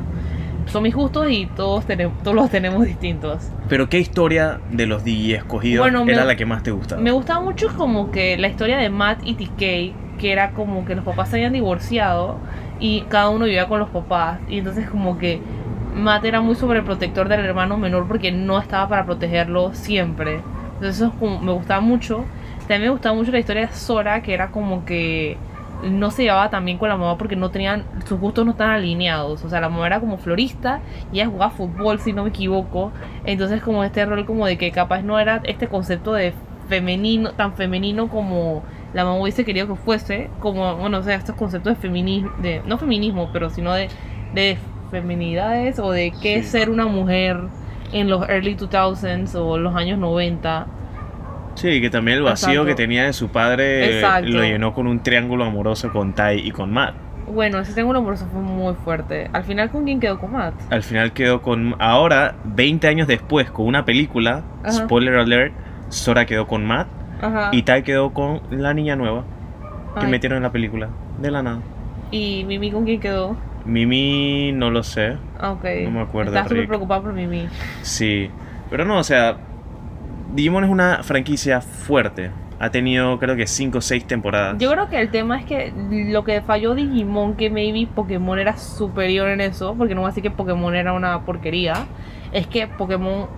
Son 0.68 0.82
mis 0.82 0.94
gustos 0.94 1.30
y 1.30 1.46
todos, 1.46 1.84
tenemos, 1.86 2.16
todos 2.22 2.34
los 2.34 2.50
tenemos 2.50 2.84
distintos. 2.84 3.50
Pero 3.68 3.88
¿qué 3.88 3.98
historia 3.98 4.60
de 4.70 4.86
los 4.86 5.02
DJ 5.04 5.36
escogidos 5.36 5.84
Bueno, 5.84 6.04
me- 6.04 6.12
era 6.12 6.24
la 6.24 6.36
que 6.36 6.44
más 6.46 6.62
te 6.62 6.70
gustaba? 6.70 7.00
Me 7.00 7.10
gustaba 7.10 7.40
mucho 7.40 7.68
como 7.76 8.10
que 8.10 8.36
la 8.36 8.48
historia 8.48 8.78
de 8.78 8.90
Matt 8.90 9.20
y 9.24 9.34
TK, 9.34 10.18
que 10.18 10.32
era 10.32 10.50
como 10.50 10.84
que 10.84 10.94
los 10.94 11.04
papás 11.04 11.30
se 11.30 11.36
habían 11.36 11.52
divorciado 11.52 12.36
y 12.80 13.02
cada 13.08 13.28
uno 13.30 13.44
vivía 13.46 13.66
con 13.66 13.80
los 13.80 13.88
papás. 13.90 14.38
Y 14.48 14.58
entonces 14.58 14.88
como 14.90 15.16
que 15.18 15.40
Matt 15.94 16.24
era 16.24 16.40
muy 16.40 16.54
sobreprotector 16.54 17.28
del 17.28 17.40
hermano 17.44 17.76
menor 17.78 18.06
porque 18.06 18.30
no 18.30 18.58
estaba 18.60 18.88
para 18.88 19.04
protegerlo 19.06 19.72
siempre. 19.74 20.40
Entonces 20.74 20.96
eso 21.02 21.12
como- 21.18 21.40
me 21.40 21.52
gustaba 21.52 21.80
mucho. 21.80 22.24
También 22.60 22.82
me 22.82 22.90
gustaba 22.90 23.14
mucho 23.14 23.32
la 23.32 23.38
historia 23.38 23.66
de 23.66 23.72
Sora, 23.72 24.22
que 24.22 24.34
era 24.34 24.48
como 24.50 24.84
que 24.84 25.38
no 25.82 26.10
se 26.10 26.24
llevaba 26.24 26.50
tan 26.50 26.64
bien 26.64 26.78
con 26.78 26.88
la 26.88 26.96
mamá 26.96 27.16
porque 27.18 27.36
no 27.36 27.50
tenían, 27.50 27.84
sus 28.06 28.18
gustos 28.18 28.44
no 28.44 28.52
estaban 28.52 28.74
alineados. 28.74 29.44
O 29.44 29.48
sea, 29.48 29.60
la 29.60 29.68
mamá 29.68 29.86
era 29.86 30.00
como 30.00 30.18
florista 30.18 30.80
y 31.12 31.20
ella 31.20 31.30
jugaba 31.30 31.50
fútbol, 31.50 32.00
si 32.00 32.12
no 32.12 32.24
me 32.24 32.30
equivoco. 32.30 32.92
Entonces 33.24 33.62
como 33.62 33.84
este 33.84 34.04
rol 34.04 34.26
como 34.26 34.46
de 34.46 34.58
que 34.58 34.70
capaz 34.72 35.02
no 35.02 35.18
era 35.18 35.40
este 35.44 35.68
concepto 35.68 36.12
de 36.12 36.32
femenino, 36.68 37.32
tan 37.32 37.54
femenino 37.54 38.08
como 38.08 38.62
la 38.92 39.04
mamá 39.04 39.20
hubiese 39.20 39.44
querido 39.44 39.66
que 39.66 39.74
fuese, 39.76 40.30
como, 40.40 40.76
bueno, 40.76 40.98
o 40.98 41.02
sea, 41.02 41.14
estos 41.16 41.36
conceptos 41.36 41.74
de 41.74 41.80
feminismo, 41.80 42.30
de, 42.40 42.62
no 42.66 42.78
feminismo, 42.78 43.30
pero 43.32 43.50
sino 43.50 43.72
de, 43.72 43.88
de 44.34 44.58
feminidades 44.90 45.78
o 45.78 45.90
de 45.90 46.12
qué 46.22 46.36
es 46.36 46.48
ser 46.48 46.70
una 46.70 46.86
mujer 46.86 47.38
en 47.92 48.08
los 48.08 48.28
early 48.28 48.56
2000s 48.56 49.34
o 49.34 49.58
los 49.58 49.74
años 49.74 49.98
90. 49.98 50.66
Sí, 51.58 51.80
que 51.80 51.90
también 51.90 52.18
el 52.18 52.22
vacío 52.24 52.50
Exacto. 52.50 52.66
que 52.68 52.74
tenía 52.74 53.04
de 53.04 53.12
su 53.12 53.28
padre 53.28 53.96
Exacto. 53.96 54.28
lo 54.28 54.42
llenó 54.42 54.72
con 54.74 54.86
un 54.86 55.02
triángulo 55.02 55.44
amoroso 55.44 55.90
con 55.92 56.12
Tai 56.14 56.38
y 56.38 56.50
con 56.52 56.72
Matt. 56.72 56.94
Bueno, 57.26 57.58
ese 57.58 57.72
triángulo 57.72 57.98
amoroso 57.98 58.26
fue 58.32 58.40
muy 58.40 58.74
fuerte. 58.74 59.28
Al 59.32 59.44
final, 59.44 59.70
¿con 59.70 59.84
quién 59.84 60.00
quedó 60.00 60.18
con 60.18 60.32
Matt? 60.32 60.54
Al 60.70 60.82
final 60.82 61.12
quedó 61.12 61.42
con. 61.42 61.74
Ahora, 61.78 62.36
20 62.44 62.86
años 62.88 63.06
después, 63.08 63.50
con 63.50 63.66
una 63.66 63.84
película, 63.84 64.44
Ajá. 64.62 64.72
spoiler 64.72 65.16
alert, 65.16 65.52
Sora 65.88 66.24
quedó 66.26 66.46
con 66.46 66.64
Matt 66.64 66.86
Ajá. 67.20 67.50
y 67.52 67.62
Tai 67.62 67.82
quedó 67.82 68.14
con 68.14 68.40
la 68.50 68.72
niña 68.72 68.96
nueva 68.96 69.24
que 69.98 70.06
Ay. 70.06 70.10
metieron 70.10 70.36
en 70.38 70.44
la 70.44 70.52
película. 70.52 70.88
De 71.20 71.30
la 71.30 71.42
nada. 71.42 71.58
¿Y 72.12 72.44
Mimi 72.46 72.70
con 72.70 72.84
quién 72.84 73.00
quedó? 73.00 73.36
Mimi, 73.66 74.52
no 74.52 74.70
lo 74.70 74.82
sé. 74.82 75.16
Ah, 75.38 75.50
ok. 75.52 75.64
No 75.84 75.90
me 75.90 76.00
acuerdo, 76.00 76.30
Estaba 76.30 76.48
súper 76.48 76.68
preocupada 76.68 77.02
por 77.02 77.12
Mimi. 77.12 77.48
Sí. 77.82 78.30
Pero 78.70 78.84
no, 78.84 78.98
o 78.98 79.04
sea. 79.04 79.36
Digimon 80.34 80.64
es 80.64 80.70
una 80.70 81.02
franquicia 81.02 81.60
fuerte. 81.60 82.30
Ha 82.60 82.70
tenido, 82.70 83.18
creo 83.18 83.36
que 83.36 83.46
5 83.46 83.78
o 83.78 83.80
6 83.80 84.06
temporadas. 84.06 84.56
Yo 84.58 84.70
creo 84.72 84.88
que 84.88 85.00
el 85.00 85.10
tema 85.10 85.38
es 85.38 85.44
que 85.44 85.72
lo 85.90 86.24
que 86.24 86.40
falló 86.42 86.74
Digimon, 86.74 87.34
que 87.34 87.50
maybe 87.50 87.86
Pokémon 87.92 88.38
era 88.38 88.56
superior 88.56 89.28
en 89.28 89.40
eso, 89.40 89.74
porque 89.76 89.94
no 89.94 90.00
voy 90.00 90.08
a 90.08 90.10
decir 90.10 90.24
que 90.24 90.30
Pokémon 90.30 90.74
era 90.74 90.92
una 90.92 91.20
porquería, 91.24 91.86
es 92.32 92.46
que 92.48 92.66
Pokémon 92.66 93.28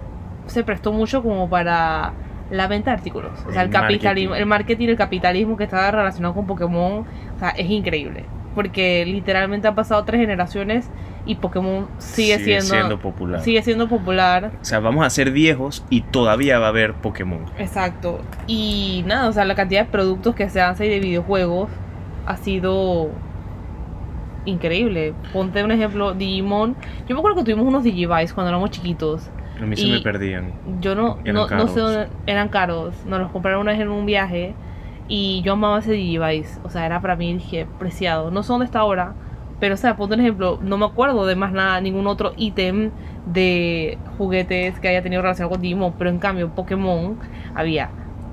se 0.46 0.64
prestó 0.64 0.90
mucho 0.92 1.22
como 1.22 1.50
para 1.50 2.12
la 2.50 2.66
venta 2.66 2.90
de 2.90 2.96
artículos. 2.96 3.32
O 3.46 3.52
sea, 3.52 3.62
el, 3.62 3.68
El 3.68 3.74
capitalismo, 3.74 4.30
marketing. 4.30 4.42
el 4.42 4.46
marketing, 4.46 4.88
el 4.88 4.96
capitalismo 4.96 5.56
que 5.56 5.64
estaba 5.64 5.90
relacionado 5.90 6.34
con 6.34 6.46
Pokémon, 6.46 7.04
o 7.36 7.38
sea, 7.38 7.50
es 7.50 7.68
increíble. 7.70 8.24
Porque 8.54 9.04
literalmente 9.06 9.68
han 9.68 9.74
pasado 9.74 10.02
tres 10.04 10.20
generaciones 10.20 10.90
y 11.26 11.34
Pokémon 11.36 11.86
sigue, 11.98 12.38
siendo, 12.60 12.98
popular. 12.98 13.40
sigue 13.42 13.62
siendo 13.62 13.88
popular. 13.88 14.52
O 14.60 14.64
sea, 14.64 14.80
vamos 14.80 15.04
a 15.04 15.10
ser 15.10 15.30
viejos 15.30 15.84
y 15.90 16.02
todavía 16.02 16.58
va 16.58 16.66
a 16.66 16.68
haber 16.70 16.94
Pokémon. 16.94 17.44
Exacto. 17.58 18.20
Y 18.46 19.04
nada, 19.06 19.28
o 19.28 19.32
sea, 19.32 19.44
la 19.44 19.54
cantidad 19.54 19.84
de 19.84 19.90
productos 19.90 20.34
que 20.34 20.48
se 20.48 20.60
hace 20.60 20.84
de 20.84 21.00
videojuegos 21.00 21.70
ha 22.26 22.36
sido 22.36 23.10
increíble. 24.44 25.14
Ponte 25.32 25.62
un 25.62 25.70
ejemplo, 25.70 26.14
Digimon. 26.14 26.76
Yo 27.08 27.14
me 27.14 27.20
acuerdo 27.20 27.38
que 27.38 27.44
tuvimos 27.44 27.66
unos 27.66 27.84
Digivice 27.84 28.34
cuando 28.34 28.48
éramos 28.48 28.70
chiquitos. 28.70 29.30
A 29.60 29.66
mí 29.66 29.76
se 29.76 29.86
me 29.86 30.00
perdían. 30.00 30.54
Yo 30.80 30.94
no, 30.94 31.18
no, 31.24 31.48
no 31.48 31.68
sé 31.68 31.80
dónde 31.80 32.08
eran 32.26 32.48
caros. 32.48 32.94
Nos 33.04 33.20
los 33.20 33.30
compraron 33.30 33.60
una 33.60 33.72
vez 33.72 33.80
en 33.80 33.90
un 33.90 34.06
viaje 34.06 34.54
y 35.06 35.42
yo 35.44 35.52
amaba 35.52 35.80
ese 35.80 35.92
Digivice. 35.92 36.58
O 36.64 36.70
sea, 36.70 36.86
era 36.86 37.00
para 37.00 37.16
mí, 37.16 37.34
dije, 37.34 37.66
preciado. 37.78 38.30
No 38.30 38.42
sé 38.42 38.48
dónde 38.48 38.64
está 38.64 38.80
ahora, 38.80 39.14
pero 39.60 39.74
o 39.74 39.76
sea, 39.76 39.94
un 39.98 40.12
ejemplo, 40.20 40.58
no 40.62 40.78
me 40.78 40.86
acuerdo 40.86 41.26
de 41.26 41.36
más 41.36 41.52
nada, 41.52 41.80
ningún 41.80 42.06
otro 42.06 42.32
ítem 42.36 42.90
de 43.26 43.98
juguetes 44.16 44.80
que 44.80 44.88
haya 44.88 45.02
tenido 45.02 45.22
relación 45.22 45.48
con 45.50 45.60
Digimon, 45.60 45.92
pero 45.98 46.10
en 46.10 46.18
cambio 46.18 46.48
Pokémon 46.48 47.18
había 47.54 47.90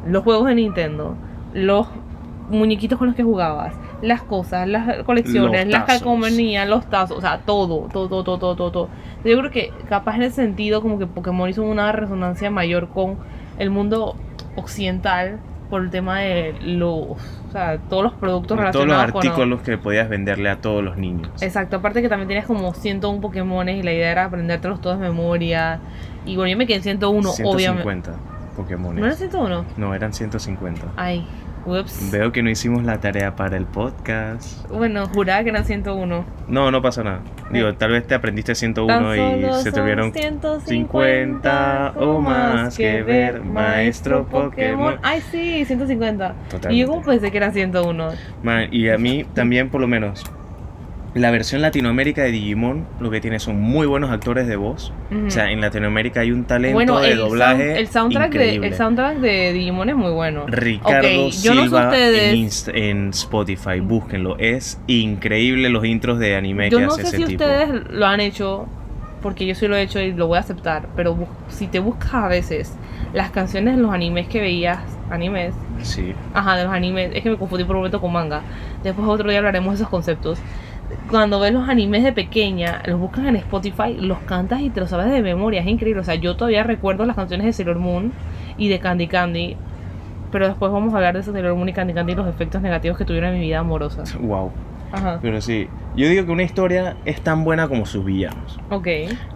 los 0.08 0.24
juegos 0.24 0.48
de 0.48 0.56
Nintendo, 0.56 1.16
los 1.54 1.88
muñequitos 2.50 2.98
con 2.98 3.08
los 3.08 3.16
que 3.16 3.24
jugabas, 3.24 3.74
las 4.02 4.22
cosas, 4.22 4.68
las 4.68 5.04
colecciones, 5.04 5.66
Los 5.66 5.74
las 5.74 5.84
calcomanías, 5.84 6.68
los 6.68 6.90
tazos, 6.90 7.18
o 7.18 7.22
sea, 7.22 7.40
todo, 7.40 7.90
todo, 7.92 8.08
todo, 8.08 8.24
todo, 8.24 8.38
todo, 8.38 8.56
todo, 8.56 8.72
todo. 8.72 8.90
Yo 9.26 9.38
creo 9.38 9.52
que 9.52 9.74
capaz 9.90 10.16
en 10.16 10.24
ese 10.24 10.38
sentido 10.38 10.82
como 10.82 10.98
que 10.98 11.08
Pokémon 11.08 11.50
hizo 11.50 11.64
una 11.64 11.92
resonancia 11.92 12.50
mayor 12.50 12.88
con 12.90 13.18
el 13.60 13.70
mundo 13.70 14.16
occidental 14.56 15.40
por 15.70 15.82
el 15.82 15.90
tema 15.90 16.20
de 16.20 16.56
los, 16.62 16.92
o 16.92 17.18
sea, 17.52 17.78
todos 17.90 18.04
los 18.04 18.14
productos 18.14 18.58
Con 18.58 18.72
todos 18.72 18.86
los 18.86 18.96
relacionados 18.96 19.12
con 19.12 19.28
artículos 19.28 19.62
que 19.62 19.78
podías 19.78 20.10
venderle 20.10 20.50
a 20.50 20.58
todos 20.58 20.84
los 20.84 20.98
niños. 20.98 21.30
Exacto, 21.42 21.78
aparte 21.78 22.02
que 22.02 22.10
también 22.10 22.28
tenías 22.28 22.46
como 22.46 22.74
101 22.74 23.22
Pokémones 23.22 23.78
y 23.78 23.84
la 23.84 23.94
idea 23.94 24.12
era 24.12 24.26
aprendértelos 24.26 24.82
todos 24.82 25.00
de 25.00 25.08
memoria. 25.08 25.80
Y 26.26 26.36
bueno, 26.36 26.52
yo 26.52 26.58
me 26.58 26.68
quedé 26.68 26.78
en 26.78 26.84
101, 26.84 27.30
obviamente. 27.30 27.64
150 27.64 28.12
Pokémon. 28.56 28.96
¿No 28.96 29.06
era 29.06 29.16
101? 29.16 29.66
No, 29.78 29.94
eran 29.94 30.14
150. 30.14 30.88
Ay, 30.96 31.26
ups. 31.68 32.12
Veo 32.12 32.32
que 32.32 32.42
no 32.42 32.50
hicimos 32.50 32.84
la 32.84 33.00
tarea 33.00 33.36
para 33.36 33.58
el 33.58 33.66
podcast. 33.66 34.68
Bueno, 34.70 35.08
juraba 35.08 35.44
que 35.44 35.50
eran 35.50 35.66
101. 35.66 36.26
No, 36.48 36.72
no 36.72 36.82
pasa 36.82 37.04
nada. 37.04 37.20
Digo, 37.52 37.74
tal 37.76 37.92
vez 37.92 38.06
te 38.08 38.16
aprendiste 38.16 38.56
101 38.56 39.16
y 39.16 39.64
se 39.64 39.72
te 39.72 39.82
vieron 39.82 40.12
50 40.66 41.94
o 41.98 42.22
más 42.22 42.78
que 42.78 43.04
ver, 43.04 43.42
maestro 43.44 44.26
Pokémon. 44.28 44.98
Ay, 45.04 45.22
sí, 45.32 45.64
150. 45.66 46.36
Y 46.48 46.50
Totalmente. 46.50 46.78
yo 46.78 46.88
como 46.88 47.04
pensé 47.04 47.32
que 47.32 47.38
era 47.38 47.52
101. 47.52 48.10
Man, 48.44 48.68
y 48.72 48.90
a 48.90 48.98
mí 48.98 49.26
también, 49.34 49.70
por 49.70 49.82
lo 49.82 49.88
menos, 49.88 50.24
la 51.18 51.32
versión 51.32 51.62
Latinoamérica 51.62 52.24
de 52.24 52.32
Digimon 52.32 52.86
lo 53.00 53.10
que 53.10 53.20
tiene 53.22 53.40
son 53.40 53.60
muy 53.60 53.88
buenos 53.88 54.10
actores 54.12 54.48
de 54.48 54.56
voz. 54.56 54.92
Ujú. 55.12 55.28
O 55.28 55.32
sea, 55.32 55.52
en 55.52 55.62
Latinoamérica 55.62 56.22
hay 56.22 56.32
un 56.32 56.46
talento 56.46 56.74
bueno, 56.76 57.00
de 57.00 57.12
el, 57.12 57.18
doblaje 57.18 57.64
sound- 57.74 57.78
el 57.78 57.88
soundtrack 57.88 58.32
de, 58.32 58.38
increíble. 58.46 58.68
el 58.68 58.74
soundtrack 58.76 59.18
de 59.18 59.54
Digimon 59.54 59.90
es 59.90 59.96
muy 59.96 60.12
bueno. 60.12 60.46
Ricardo 60.48 61.08
Ok, 61.08 61.32
yo 61.42 61.54
no 61.56 61.62
sé 61.62 61.68
Silva 61.68 61.86
ustedes- 61.90 62.68
en, 62.70 62.76
en 62.76 63.10
Spotify, 63.10 63.80
búsquenlo. 63.82 64.38
Es 64.40 64.80
increíble 64.88 65.70
los 65.70 65.86
intros 65.86 66.20
de 66.20 66.36
anime 66.36 66.70
Yo 66.70 66.78
que 66.80 66.86
no 66.86 66.92
hace 66.94 67.02
sé 67.04 67.08
ese 67.08 67.18
si 67.18 67.24
tipo. 67.26 67.44
ustedes 67.44 67.70
lo 67.92 68.06
han 68.06 68.20
hecho, 68.20 68.68
porque 69.22 69.46
yo 69.46 69.56
sí 69.56 69.68
lo 69.68 69.76
he 69.76 69.82
hecho 69.82 70.00
y 70.00 70.14
lo 70.14 70.28
voy 70.28 70.38
a 70.38 70.42
aceptar, 70.42 70.88
pero 70.96 71.18
si 71.50 71.68
te 71.68 71.80
buscas 71.80 72.14
a 72.14 72.28
veces 72.28 72.74
las 73.14 73.32
canciones 73.32 73.76
de 73.76 73.82
los 73.82 73.92
animes 73.92 74.28
que 74.28 74.42
veías, 74.42 74.80
animes, 75.10 75.54
Sí. 75.82 76.14
ajá, 76.34 76.58
de 76.58 76.66
los 76.66 76.74
animes, 76.74 77.12
es 77.14 77.24
que 77.24 77.30
me 77.30 77.38
confundí 77.38 77.64
por 77.64 77.76
un 77.76 77.82
momento 77.82 78.02
con 78.02 78.12
manga, 78.12 78.42
después 78.84 79.08
otro 79.08 79.30
día 79.30 79.40
hablaremos 79.40 79.70
de 79.72 79.76
esos 79.76 79.90
conceptos. 79.90 80.40
Cuando 81.10 81.40
ves 81.40 81.54
los 81.54 81.68
animes 81.68 82.04
de 82.04 82.14
pequeña, 82.14 82.82
los 82.86 83.00
buscas 83.00 83.26
en 83.26 83.36
Spotify, 83.36 83.94
los 84.00 84.20
cantas 84.20 84.62
y 84.62 84.70
te 84.70 84.80
los 84.80 84.90
sabes 84.90 85.12
de 85.12 85.22
memoria, 85.22 85.62
es 85.62 85.68
increíble. 85.68 86.02
O 86.02 86.04
sea, 86.04 86.16
yo 86.16 86.36
todavía 86.36 86.64
recuerdo 86.64 87.06
las 87.06 87.16
canciones 87.16 87.46
de 87.46 87.54
Sailor 87.54 87.78
Moon 87.80 88.12
y 88.58 88.70
de 88.70 88.80
Candy 88.80 89.08
Candy, 89.08 89.58
pero 90.32 90.48
después 90.48 90.72
vamos 90.72 90.94
a 90.94 90.98
hablar 90.98 91.16
de 91.16 91.24
Sailor 91.24 91.56
Moon 91.56 91.70
y 91.70 91.74
Candy 91.74 91.94
Candy 91.94 92.14
y 92.14 92.16
los 92.16 92.28
efectos 92.28 92.62
negativos 92.62 92.98
que 92.98 93.06
tuvieron 93.06 93.34
en 93.34 93.40
mi 93.40 93.48
vida 93.48 93.60
amorosa. 93.60 94.04
Wow. 94.20 94.52
Ajá, 94.90 95.20
Pero 95.22 95.42
sí, 95.42 95.68
yo 95.98 96.08
digo 96.08 96.26
que 96.26 96.32
una 96.32 96.44
historia 96.44 96.96
es 97.04 97.20
tan 97.22 97.44
buena 97.44 97.68
como 97.68 97.86
sus 97.86 98.06
villanos. 98.06 98.58
ok. 98.70 98.88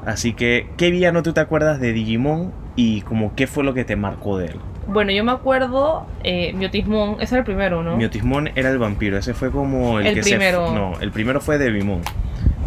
Así 0.05 0.33
que, 0.33 0.69
¿qué 0.77 0.91
villano 0.91 1.23
tú 1.23 1.33
te 1.33 1.41
acuerdas 1.41 1.81
de 1.81 1.91
Digimon 1.91 2.53
y 2.77 3.01
como 3.01 3.35
qué 3.35 3.47
fue 3.47 3.65
lo 3.65 3.73
que 3.73 3.83
te 3.83 3.97
marcó 3.97 4.37
de 4.37 4.45
él? 4.47 4.59
Bueno, 4.91 5.11
yo 5.11 5.23
me 5.23 5.31
acuerdo, 5.31 6.05
eh, 6.23 6.51
Miotismon, 6.53 7.15
ese 7.21 7.35
era 7.35 7.39
el 7.39 7.45
primero, 7.45 7.81
¿no? 7.81 7.95
Miotismon 7.97 8.49
era 8.55 8.69
el 8.69 8.77
vampiro, 8.77 9.17
ese 9.17 9.33
fue 9.33 9.51
como 9.51 9.99
el, 9.99 10.07
El 10.07 10.15
que 10.15 10.21
primero. 10.21 10.67
se... 10.67 10.73
No, 10.73 10.93
el 10.99 11.11
primero 11.11 11.39
fue 11.39 11.57
Devimon, 11.57 12.01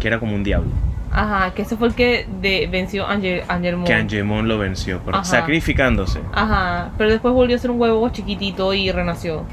que 0.01 0.09
era 0.09 0.19
como 0.19 0.35
un 0.35 0.43
diablo. 0.43 0.71
Ajá, 1.13 1.53
que 1.55 1.63
ese 1.63 1.77
fue 1.77 1.89
el 1.89 1.95
que 1.95 2.27
de, 2.41 2.67
venció 2.71 3.07
Angel, 3.07 3.43
Angelmon. 3.47 3.85
Que 3.85 3.95
Angemon 3.95 4.49
lo 4.49 4.59
venció, 4.59 5.01
pero 5.05 5.19
Ajá. 5.19 5.25
sacrificándose. 5.25 6.21
Ajá, 6.33 6.91
pero 6.99 7.11
después 7.11 7.33
volvió 7.35 7.55
a 7.57 7.59
ser 7.59 7.71
un 7.71 7.81
huevo 7.81 8.09
chiquitito 8.09 8.75
y 8.75 8.91
renació. 8.91 9.45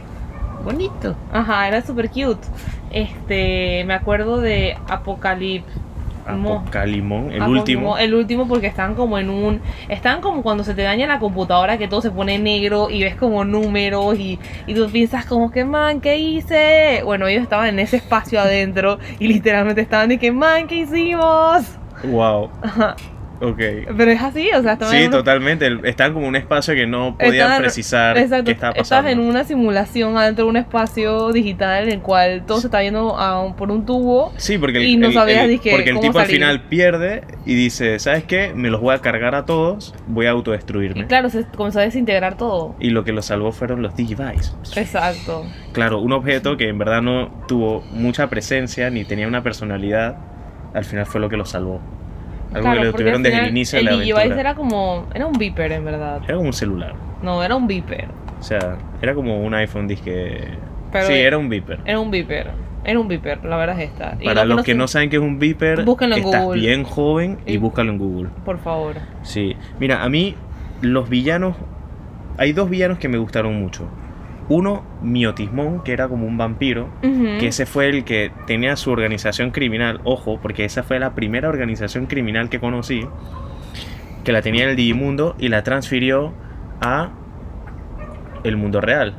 Bonito. 0.64 1.16
Ajá, 1.32 1.68
era 1.68 1.82
super 1.82 2.10
cute. 2.10 2.48
Este, 2.92 3.84
me 3.86 3.94
acuerdo 3.94 4.40
de 4.40 4.78
Apocalypse. 4.88 5.70
Apocalimon, 6.26 7.32
el 7.32 7.42
Apo- 7.42 7.52
último. 7.52 7.98
El 7.98 8.14
último 8.14 8.48
porque 8.48 8.68
están 8.68 8.96
como 8.96 9.18
en 9.18 9.30
un... 9.30 9.62
Están 9.90 10.22
como 10.22 10.42
cuando 10.44 10.64
se 10.64 10.74
te 10.74 10.82
daña 10.84 11.08
la 11.08 11.20
computadora 11.20 11.78
que 11.78 11.88
todo 11.88 12.02
se 12.02 12.12
pone 12.12 12.38
negro 12.40 12.90
y 12.90 13.04
ves 13.04 13.16
como 13.16 13.44
números 13.44 14.18
y, 14.20 14.40
y 14.68 14.74
tú 14.74 14.90
piensas 14.92 15.26
como 15.26 15.52
que, 15.52 15.66
man, 15.66 16.02
¿qué 16.02 16.18
hice? 16.18 17.02
Bueno, 17.04 17.28
ellos 17.28 17.44
estaban 17.44 17.68
en 17.70 17.80
ese 17.80 17.98
espacio 17.98 18.40
adentro 18.40 19.00
y 19.20 19.28
literalmente 19.28 19.82
estaban 19.82 20.10
de 20.10 20.18
que, 20.18 20.32
man, 20.32 20.68
¿qué 20.68 20.78
hicimos? 20.78 21.78
Wow, 22.04 22.50
Ajá. 22.62 22.96
Ok. 23.42 23.58
Pero 23.98 24.12
es 24.12 24.22
así, 24.22 24.50
o 24.56 24.62
sea, 24.62 24.78
Sí, 24.82 25.08
totalmente. 25.10 25.68
Estaban 25.84 26.14
como 26.14 26.28
un 26.28 26.36
espacio 26.36 26.74
que 26.74 26.86
no 26.88 27.18
podían 27.18 27.62
precisar 27.62 28.18
Exacto, 28.18 28.46
qué 28.46 28.52
estaba 28.52 28.72
estás 28.74 28.90
pasando. 28.90 29.10
en 29.12 29.20
una 29.20 29.44
simulación 29.44 30.18
adentro 30.18 30.46
de 30.46 30.50
un 30.52 30.58
espacio 30.58 31.32
digital 31.32 31.84
en 31.84 31.94
el 31.96 32.00
cual 32.02 32.46
todo 32.46 32.60
se 32.62 32.68
está 32.68 32.82
yendo 32.84 33.18
a 33.18 33.42
un- 33.44 33.56
por 33.56 33.72
un 33.72 33.86
tubo. 33.86 34.34
Sí, 34.38 34.58
porque 34.58 34.78
el, 34.78 34.86
Y 34.86 34.98
no 34.98 35.08
el- 35.08 35.14
sabías, 35.14 35.44
el- 35.44 35.50
dije, 35.52 35.72
porque 35.72 35.90
el 35.90 36.00
tipo 36.00 36.18
al 36.20 36.26
salir. 36.26 36.38
final 36.40 36.62
pierde 36.64 37.24
y 37.46 37.56
dice, 37.56 38.00
¿sabes 38.00 38.24
qué? 38.24 38.54
Me 38.56 38.70
los 38.70 38.80
voy 38.82 38.96
a 38.96 39.00
cargar 39.00 39.36
a 39.36 39.46
todos, 39.46 39.94
voy 40.08 40.26
a 40.26 40.30
Y 40.30 40.32
autodestruirme. 40.32 41.08
claro, 41.08 41.30
se 41.30 41.46
comenzó 41.46 41.80
a 41.80 41.84
desintegrar 41.84 42.38
todo. 42.38 42.76
Y 42.80 42.90
lo 42.92 43.04
que 43.04 43.12
lo 43.12 43.22
salvó 43.22 43.52
fueron 43.52 43.82
los 43.82 43.96
Digivice. 43.96 44.52
Exacto. 44.76 45.46
Claro, 45.74 46.00
un 46.00 46.12
objeto 46.14 46.58
que 46.58 46.68
en 46.70 46.78
verdad 46.78 47.02
no 47.02 47.30
tuvo 47.48 47.82
mucha 47.92 48.30
presencia 48.30 48.90
ni 48.90 49.04
tenía 49.06 49.28
una 49.28 49.44
personalidad, 49.44 50.16
al 50.74 50.86
final 50.86 51.06
fue 51.06 51.20
lo 51.22 51.30
que 51.30 51.38
lo 51.38 51.46
salvó. 51.46 51.82
Algo 52.54 52.62
Claro, 52.64 52.80
que 52.82 52.86
lo 52.88 52.94
tuvieron 52.94 53.24
desde 53.24 53.40
el 53.40 53.50
inicio 53.50 53.78
de 53.80 53.84
la 53.84 53.92
El 53.92 54.12
aventura. 54.12 54.40
era 54.40 54.56
como. 54.56 55.08
Era 55.14 55.26
un 55.26 55.34
beeper 55.34 55.72
en 55.72 55.86
verdad. 55.86 56.22
Era 56.26 56.36
como 56.36 56.48
un 56.48 56.54
celular. 56.54 56.94
No, 57.22 57.44
era 57.44 57.56
un 57.56 57.68
beeper. 57.68 58.08
O 58.40 58.44
sea, 58.44 58.78
era 59.02 59.14
como 59.14 59.42
un 59.44 59.54
iPhone 59.54 59.88
disque... 59.88 60.48
Pero 60.92 61.06
sí, 61.06 61.14
eh, 61.14 61.26
era 61.28 61.38
un 61.38 61.48
beeper. 61.48 61.80
Era 61.86 62.00
un 62.00 62.10
beeper. 62.12 62.48
Era 62.84 63.00
un 63.00 63.08
beeper, 63.08 63.46
la 63.46 63.56
verdad 63.58 63.80
es 63.80 63.90
esta. 63.92 64.18
Y 64.20 64.26
Para 64.26 64.44
lo 64.44 64.56
los 64.56 64.66
que 64.66 64.74
no 64.74 64.88
saben 64.88 65.10
qué 65.12 65.18
es 65.18 65.22
un 65.22 65.38
beeper, 65.38 65.86
Búsquenlo 65.86 66.16
en 66.16 66.24
estás 66.24 66.44
Google. 66.44 66.60
bien 66.60 66.84
joven 66.84 67.38
y 67.46 67.54
Y- 67.54 67.58
búscalo 67.58 67.92
en 67.92 68.00
Google. 68.00 68.30
Por 68.44 68.58
favor. 68.60 68.96
Sí, 69.22 69.56
mira, 69.80 70.04
a 70.04 70.10
mí 70.10 70.36
los 70.82 71.08
villanos, 71.08 71.56
hay 72.38 72.52
dos 72.54 72.70
villanos 72.72 72.98
que 72.98 73.08
me 73.08 73.20
gustaron 73.20 73.54
mucho. 73.62 73.88
Uno, 74.54 74.84
Miotismón, 75.02 75.82
que 75.82 75.94
era 75.94 76.10
como 76.10 76.28
un 76.28 76.38
vampiro, 76.38 76.90
que 77.02 77.48
ese 77.48 77.66
fue 77.66 77.88
el 77.88 78.04
que 78.04 78.34
tenía 78.48 78.76
su 78.76 78.92
organización 78.92 79.52
criminal, 79.52 80.02
ojo, 80.04 80.40
porque 80.42 80.66
esa 80.66 80.84
fue 80.84 81.00
la 81.00 81.16
primera 81.16 81.48
organización 81.48 82.06
criminal 82.06 82.50
que 82.50 82.60
conocí, 82.60 83.08
que 84.26 84.34
la 84.34 84.42
tenía 84.42 84.64
en 84.64 84.72
el 84.72 84.76
Digimundo 84.76 85.38
y 85.40 85.48
la 85.48 85.64
transfirió 85.64 86.34
a 86.82 87.12
el 88.44 88.58
mundo 88.58 88.82
real. 88.82 89.16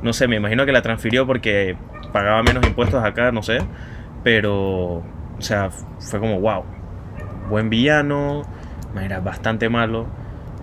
No 0.00 0.12
sé, 0.12 0.28
me 0.28 0.36
imagino 0.36 0.64
que 0.64 0.70
la 0.70 0.80
transfirió 0.80 1.26
porque 1.26 1.76
pagaba 2.12 2.44
menos 2.44 2.64
impuestos 2.64 3.02
acá, 3.02 3.32
no 3.32 3.42
sé, 3.42 3.58
pero, 4.22 4.98
o 4.98 5.40
sea, 5.40 5.70
fue 5.98 6.20
como, 6.20 6.40
wow, 6.40 6.62
buen 7.50 7.68
villano, 7.68 8.42
era 9.02 9.18
bastante 9.18 9.68
malo, 9.68 10.06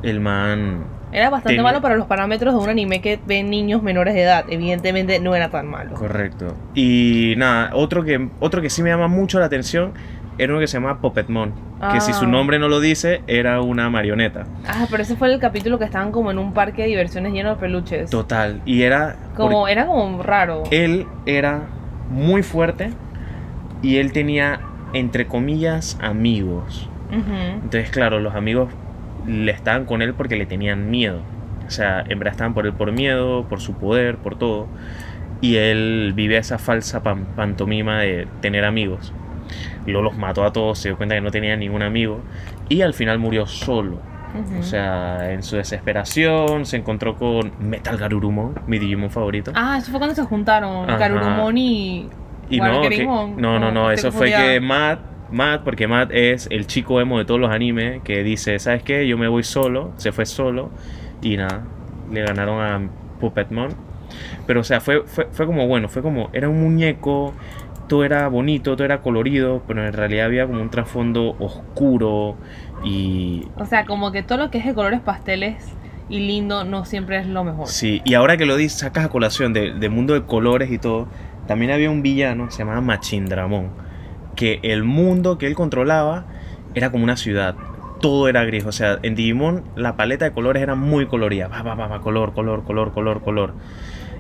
el 0.03 0.21
man 0.21 0.85
Era 1.15 1.29
bastante 1.29 1.49
tenía- 1.55 1.63
malo 1.63 1.81
para 1.81 1.95
los 1.95 2.07
parámetros 2.07 2.53
de 2.53 2.59
un 2.59 2.69
anime 2.69 3.01
que 3.01 3.19
ven 3.25 3.49
niños 3.49 3.81
menores 3.81 4.13
de 4.13 4.21
edad. 4.23 4.45
Evidentemente 4.49 5.19
no 5.19 5.33
era 5.35 5.49
tan 5.49 5.67
malo. 5.67 5.93
Correcto. 5.95 6.55
Y 6.73 7.33
nada, 7.37 7.69
otro 7.73 8.03
que, 8.03 8.29
otro 8.39 8.61
que 8.61 8.69
sí 8.69 8.83
me 8.83 8.89
llama 8.89 9.07
mucho 9.07 9.39
la 9.39 9.45
atención 9.45 9.93
era 10.37 10.51
uno 10.51 10.59
que 10.59 10.67
se 10.67 10.73
llama 10.77 10.99
Puppetmon. 10.99 11.53
Que 11.93 12.01
si 12.01 12.11
su 12.13 12.25
Ah. 12.25 12.27
nombre 12.27 12.57
no 12.59 12.67
lo 12.67 12.79
dice, 12.79 13.21
era 13.27 13.61
una 13.61 13.89
marioneta. 13.89 14.45
Ah, 14.67 14.87
pero 14.89 15.03
ese 15.03 15.15
fue 15.15 15.31
el 15.33 15.39
capítulo 15.39 15.77
que 15.79 15.85
estaban 15.85 16.11
como 16.11 16.31
en 16.31 16.37
un 16.39 16.53
parque 16.53 16.81
de 16.81 16.87
diversiones 16.89 17.31
lleno 17.31 17.51
de 17.51 17.55
peluches. 17.57 18.09
Total. 18.09 18.61
Y 18.65 18.81
era. 18.83 19.15
Como, 19.35 19.67
era 19.67 19.85
como 19.85 20.21
raro. 20.23 20.63
Él 20.71 21.05
era 21.25 21.63
muy 22.09 22.43
fuerte 22.43 22.91
y 23.81 23.97
él 23.97 24.11
tenía, 24.13 24.59
entre 24.93 25.27
comillas, 25.27 25.97
amigos. 26.01 26.89
Entonces, 27.11 27.89
claro, 27.91 28.19
los 28.19 28.35
amigos 28.35 28.69
le 29.27 29.51
estaban 29.51 29.85
con 29.85 30.01
él 30.01 30.13
porque 30.13 30.35
le 30.35 30.45
tenían 30.45 30.89
miedo. 30.89 31.21
O 31.67 31.69
sea, 31.71 32.01
en 32.07 32.19
verdad 32.19 32.33
estaban 32.33 32.53
por 32.53 32.65
él 32.65 32.73
por 32.73 32.91
miedo, 32.91 33.45
por 33.49 33.59
su 33.61 33.73
poder, 33.73 34.17
por 34.17 34.37
todo. 34.37 34.67
Y 35.41 35.55
él 35.57 36.13
vive 36.15 36.37
esa 36.37 36.57
falsa 36.57 37.01
pan- 37.03 37.25
pantomima 37.35 37.99
de 37.99 38.27
tener 38.41 38.65
amigos. 38.65 39.13
Luego 39.85 40.01
los 40.03 40.17
mató 40.17 40.43
a 40.43 40.53
todos, 40.53 40.79
se 40.79 40.89
dio 40.89 40.97
cuenta 40.97 41.15
que 41.15 41.21
no 41.21 41.31
tenía 41.31 41.55
ningún 41.55 41.81
amigo. 41.81 42.21
Y 42.69 42.81
al 42.81 42.93
final 42.93 43.19
murió 43.19 43.45
solo. 43.45 43.99
Ujú. 44.33 44.59
O 44.59 44.63
sea, 44.63 45.31
en 45.31 45.43
su 45.43 45.55
desesperación 45.55 46.65
se 46.65 46.77
encontró 46.77 47.15
con 47.15 47.51
Metal 47.59 47.97
Garurumon, 47.97 48.53
mi 48.67 48.79
Digimon 48.79 49.09
favorito. 49.09 49.51
Ah, 49.55 49.77
eso 49.79 49.91
fue 49.91 49.99
cuando 49.99 50.15
se 50.15 50.23
juntaron 50.23 50.89
Ajá. 50.89 50.97
Garurumon 50.97 51.57
y. 51.57 52.09
Y 52.49 52.59
no, 52.59 52.81
que- 52.81 53.05
no, 53.05 53.59
no, 53.59 53.71
no, 53.71 53.89
estoy 53.91 54.09
eso 54.09 54.17
fue 54.17 54.31
que 54.31 54.59
Matt, 54.59 54.99
Matt, 55.31 55.63
porque 55.63 55.87
Matt 55.87 56.11
es 56.11 56.47
el 56.51 56.67
chico 56.67 57.01
emo 57.01 57.17
de 57.17 57.25
todos 57.25 57.39
los 57.39 57.51
animes, 57.51 58.01
que 58.03 58.23
dice, 58.23 58.57
¿sabes 58.59 58.83
qué? 58.83 59.07
Yo 59.07 59.17
me 59.17 59.27
voy 59.27 59.43
solo, 59.43 59.91
se 59.97 60.11
fue 60.11 60.25
solo, 60.25 60.69
y 61.21 61.37
nada, 61.37 61.63
le 62.11 62.21
ganaron 62.23 62.61
a 62.61 62.89
Puppetmon. 63.19 63.69
Pero, 64.45 64.61
o 64.61 64.63
sea, 64.63 64.81
fue, 64.81 65.03
fue, 65.05 65.27
fue 65.31 65.45
como, 65.45 65.67
bueno, 65.67 65.89
fue 65.89 66.01
como, 66.01 66.29
era 66.33 66.47
un 66.47 66.61
muñeco, 66.61 67.33
todo 67.87 68.03
era 68.03 68.27
bonito, 68.27 68.75
todo 68.75 68.85
era 68.85 69.01
colorido, 69.01 69.63
pero 69.67 69.85
en 69.85 69.93
realidad 69.93 70.25
había 70.25 70.47
como 70.47 70.61
un 70.61 70.69
trasfondo 70.69 71.35
oscuro 71.39 72.35
y... 72.83 73.47
O 73.57 73.65
sea, 73.65 73.85
como 73.85 74.11
que 74.11 74.23
todo 74.23 74.37
lo 74.37 74.51
que 74.51 74.59
es 74.59 74.65
de 74.65 74.73
colores 74.73 75.01
pasteles 75.01 75.55
y 76.09 76.19
lindo 76.19 76.63
no 76.63 76.85
siempre 76.85 77.17
es 77.17 77.27
lo 77.27 77.43
mejor. 77.43 77.67
Sí, 77.67 78.01
y 78.05 78.13
ahora 78.13 78.37
que 78.37 78.45
lo 78.45 78.57
dices, 78.57 78.79
sacas 78.79 79.05
a 79.05 79.09
colación 79.09 79.53
de, 79.53 79.73
de 79.73 79.89
mundo 79.89 80.13
de 80.13 80.23
colores 80.23 80.71
y 80.71 80.77
todo, 80.77 81.07
también 81.47 81.71
había 81.71 81.89
un 81.89 82.01
villano, 82.01 82.49
se 82.51 82.59
llamaba 82.59 82.81
Machindramón, 82.81 83.69
que 84.35 84.59
el 84.63 84.83
mundo 84.83 85.37
que 85.37 85.47
él 85.47 85.55
controlaba 85.55 86.25
era 86.73 86.91
como 86.91 87.03
una 87.03 87.17
ciudad. 87.17 87.55
Todo 88.01 88.27
era 88.27 88.43
gris, 88.43 88.65
o 88.65 88.71
sea, 88.71 88.99
en 89.01 89.15
Digimon 89.15 89.63
la 89.75 89.95
paleta 89.95 90.25
de 90.25 90.31
colores 90.31 90.61
era 90.61 90.75
muy 90.75 91.07
colorida, 91.07 91.47
va, 91.47 91.63
va, 91.63 91.75
va, 91.75 91.87
va, 91.87 92.01
color, 92.01 92.33
color, 92.33 92.63
color, 92.63 92.93
color, 92.93 93.21
color. 93.21 93.53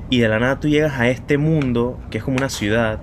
Y 0.09 0.19
de 0.19 0.29
la 0.29 0.39
nada 0.39 0.59
tú 0.59 0.67
llegas 0.67 0.99
a 0.99 1.09
este 1.09 1.37
mundo 1.37 1.99
que 2.09 2.19
es 2.19 2.23
como 2.23 2.37
una 2.37 2.49
ciudad 2.49 2.99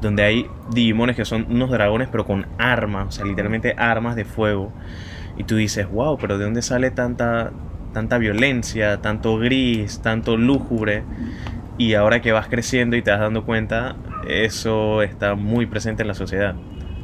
donde 0.00 0.22
hay 0.22 0.46
Digimones 0.70 1.16
que 1.16 1.24
son 1.24 1.46
unos 1.50 1.70
dragones 1.70 2.08
pero 2.10 2.24
con 2.24 2.46
armas, 2.58 3.08
o 3.08 3.12
sea, 3.12 3.24
literalmente 3.24 3.74
armas 3.76 4.16
de 4.16 4.24
fuego. 4.24 4.72
Y 5.36 5.44
tú 5.44 5.56
dices, 5.56 5.88
wow, 5.88 6.18
pero 6.18 6.36
¿de 6.36 6.44
dónde 6.44 6.62
sale 6.62 6.90
tanta, 6.90 7.52
tanta 7.92 8.18
violencia, 8.18 9.00
tanto 9.00 9.38
gris, 9.38 10.00
tanto 10.00 10.36
lúgubre? 10.36 11.04
Y 11.78 11.94
ahora 11.94 12.20
que 12.20 12.32
vas 12.32 12.48
creciendo 12.48 12.96
y 12.96 13.02
te 13.02 13.10
vas 13.10 13.20
dando 13.20 13.44
cuenta, 13.44 13.94
eso 14.28 15.02
está 15.02 15.34
muy 15.36 15.66
presente 15.66 16.02
en 16.02 16.08
la 16.08 16.14
sociedad. 16.14 16.54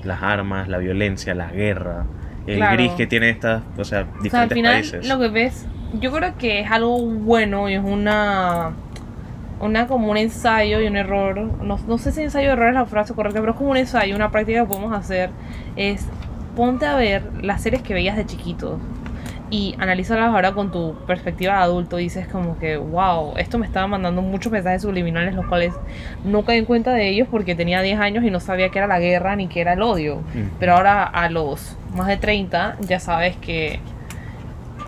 Las 0.02 0.22
armas, 0.22 0.68
la 0.68 0.78
violencia, 0.78 1.34
la 1.34 1.50
guerra, 1.50 2.04
el 2.46 2.56
Claro. 2.56 2.76
gris 2.76 2.92
que 2.92 3.06
tiene 3.06 3.30
estas, 3.30 3.62
o 3.78 3.84
sea, 3.84 4.00
O 4.02 4.04
sea, 4.04 4.12
al 4.16 4.22
diferentes 4.22 4.54
final 4.56 4.72
países. 4.74 5.08
lo 5.08 5.18
que 5.20 5.28
ves, 5.28 5.66
yo 6.00 6.12
creo 6.12 6.36
que 6.36 6.60
es 6.60 6.70
algo 6.70 6.98
bueno 7.06 7.68
y 7.68 7.74
es 7.74 7.82
una 7.84 8.72
una 9.60 9.86
como 9.86 10.10
un 10.10 10.16
ensayo 10.18 10.80
y 10.80 10.86
un 10.88 10.96
error, 10.96 11.38
no, 11.62 11.78
no 11.86 11.96
sé 11.98 12.10
si 12.12 12.22
ensayo 12.22 12.48
y 12.48 12.52
error 12.52 12.68
es 12.68 12.74
la 12.74 12.84
frase 12.84 13.14
correcta, 13.14 13.40
pero 13.40 13.52
es 13.52 13.56
como 13.58 13.70
un 13.70 13.76
ensayo, 13.78 14.14
una 14.14 14.30
práctica 14.30 14.60
que 14.62 14.66
podemos 14.66 14.92
hacer, 14.92 15.30
es 15.76 16.06
ponte 16.56 16.84
a 16.84 16.96
ver 16.96 17.22
las 17.40 17.62
series 17.62 17.80
que 17.80 17.94
veías 17.94 18.16
de 18.16 18.26
chiquitos 18.26 18.78
y 19.54 19.76
analízalas 19.78 20.30
ahora 20.30 20.52
con 20.52 20.72
tu 20.72 20.96
perspectiva 21.06 21.58
de 21.58 21.62
adulto. 21.62 21.96
Dices 21.96 22.26
como 22.26 22.58
que, 22.58 22.76
wow, 22.76 23.34
esto 23.36 23.56
me 23.56 23.66
estaba 23.66 23.86
mandando 23.86 24.20
muchos 24.20 24.50
mensajes 24.50 24.82
subliminales, 24.82 25.32
los 25.32 25.46
cuales 25.46 25.72
no 26.24 26.44
caí 26.44 26.58
en 26.58 26.64
cuenta 26.64 26.92
de 26.92 27.08
ellos 27.08 27.28
porque 27.30 27.54
tenía 27.54 27.80
10 27.80 28.00
años 28.00 28.24
y 28.24 28.32
no 28.32 28.40
sabía 28.40 28.70
qué 28.70 28.78
era 28.78 28.88
la 28.88 28.98
guerra 28.98 29.36
ni 29.36 29.46
qué 29.46 29.60
era 29.60 29.74
el 29.74 29.82
odio. 29.82 30.16
Mm. 30.34 30.56
Pero 30.58 30.74
ahora 30.74 31.04
a 31.04 31.30
los 31.30 31.76
más 31.94 32.08
de 32.08 32.16
30 32.16 32.78
ya 32.80 32.98
sabes 32.98 33.36
que, 33.36 33.78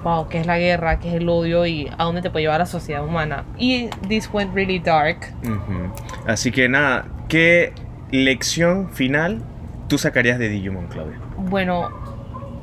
wow, 0.02 0.26
qué 0.26 0.40
es 0.40 0.46
la 0.48 0.58
guerra, 0.58 0.98
qué 0.98 1.10
es 1.10 1.14
el 1.14 1.28
odio 1.28 1.64
y 1.64 1.88
a 1.96 2.02
dónde 2.02 2.20
te 2.20 2.30
puede 2.30 2.46
llevar 2.46 2.58
la 2.58 2.66
sociedad 2.66 3.04
humana. 3.04 3.44
Y 3.56 3.86
this 4.08 4.28
went 4.32 4.52
really 4.52 4.80
dark. 4.80 5.32
Ujú. 5.44 5.92
Así 6.26 6.50
que 6.50 6.68
nada, 6.68 7.04
¿qué 7.28 7.72
lección 8.10 8.90
final 8.90 9.42
tú 9.86 9.96
sacarías 9.96 10.40
de 10.40 10.48
Digimon, 10.48 10.88
Claudia? 10.88 11.20
Bueno, 11.36 12.05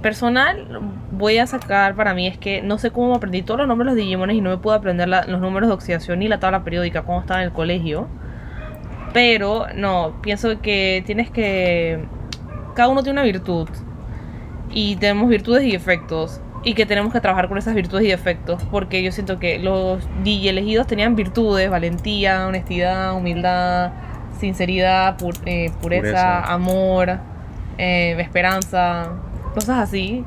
personal 0.04 0.82
voy 1.12 1.40
a 1.40 1.48
sacar 1.48 1.96
para 1.96 2.14
mí 2.14 2.28
es 2.28 2.38
que 2.38 2.62
no 2.62 2.78
sé 2.78 2.92
cómo 2.92 3.16
aprendí 3.16 3.42
todos 3.42 3.60
los 3.60 3.68
nombres 3.68 3.88
de 3.88 3.92
los 3.96 4.06
Digimones 4.06 4.36
y 4.36 4.42
no 4.42 4.52
me 4.52 4.58
pude 4.58 4.76
aprender 4.76 5.08
la- 5.10 5.24
los 5.26 5.42
números 5.42 5.70
de 5.70 5.74
oxidación 5.74 6.20
ni 6.20 6.28
la 6.28 6.40
tabla 6.40 6.64
periódica 6.64 7.02
cuando 7.02 7.22
estaba 7.22 7.40
en 7.42 7.48
el 7.48 7.54
colegio. 7.54 8.08
Pero 9.14 9.66
no, 9.76 10.14
pienso 10.22 10.60
que 10.62 11.04
tienes 11.06 11.30
que... 11.30 12.04
Cada 12.76 12.90
uno 12.90 13.04
tiene 13.04 13.20
una 13.20 13.24
virtud. 13.26 13.70
Y 14.72 14.96
tenemos 14.96 15.30
virtudes 15.30 15.64
y 15.64 15.72
defectos. 15.72 16.42
Y 16.64 16.74
que 16.74 16.86
tenemos 16.88 17.14
que 17.14 17.22
trabajar 17.22 17.48
con 17.48 17.58
esas 17.60 17.76
virtudes 17.76 18.06
y 18.06 18.10
defectos. 18.10 18.64
Porque 18.72 19.04
yo 19.04 19.12
siento 19.12 19.38
que 19.38 19.60
los 19.60 20.04
DJ 20.24 20.50
elegidos 20.50 20.88
tenían 20.88 21.16
virtudes, 21.16 21.70
valentía, 21.70 22.48
honestidad, 22.48 23.16
humildad, 23.16 23.92
sinceridad, 24.40 25.18
pu- 25.18 25.38
eh, 25.46 25.72
pureza, 25.80 26.02
Pureza. 26.02 26.42
amor, 26.52 27.20
eh, 27.78 28.16
esperanza, 28.20 29.12
cosas 29.54 29.80
así. 29.80 30.26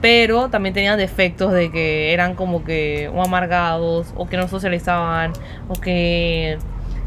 Pero 0.00 0.50
también 0.50 0.74
tenían 0.74 0.98
defectos 0.98 1.52
de 1.52 1.70
que 1.70 2.12
eran 2.12 2.34
como 2.34 2.64
que 2.64 3.10
o 3.14 3.22
amargados, 3.22 4.12
o 4.16 4.26
que 4.28 4.36
no 4.36 4.46
socializaban, 4.46 5.32
o 5.68 5.74
que, 5.74 6.58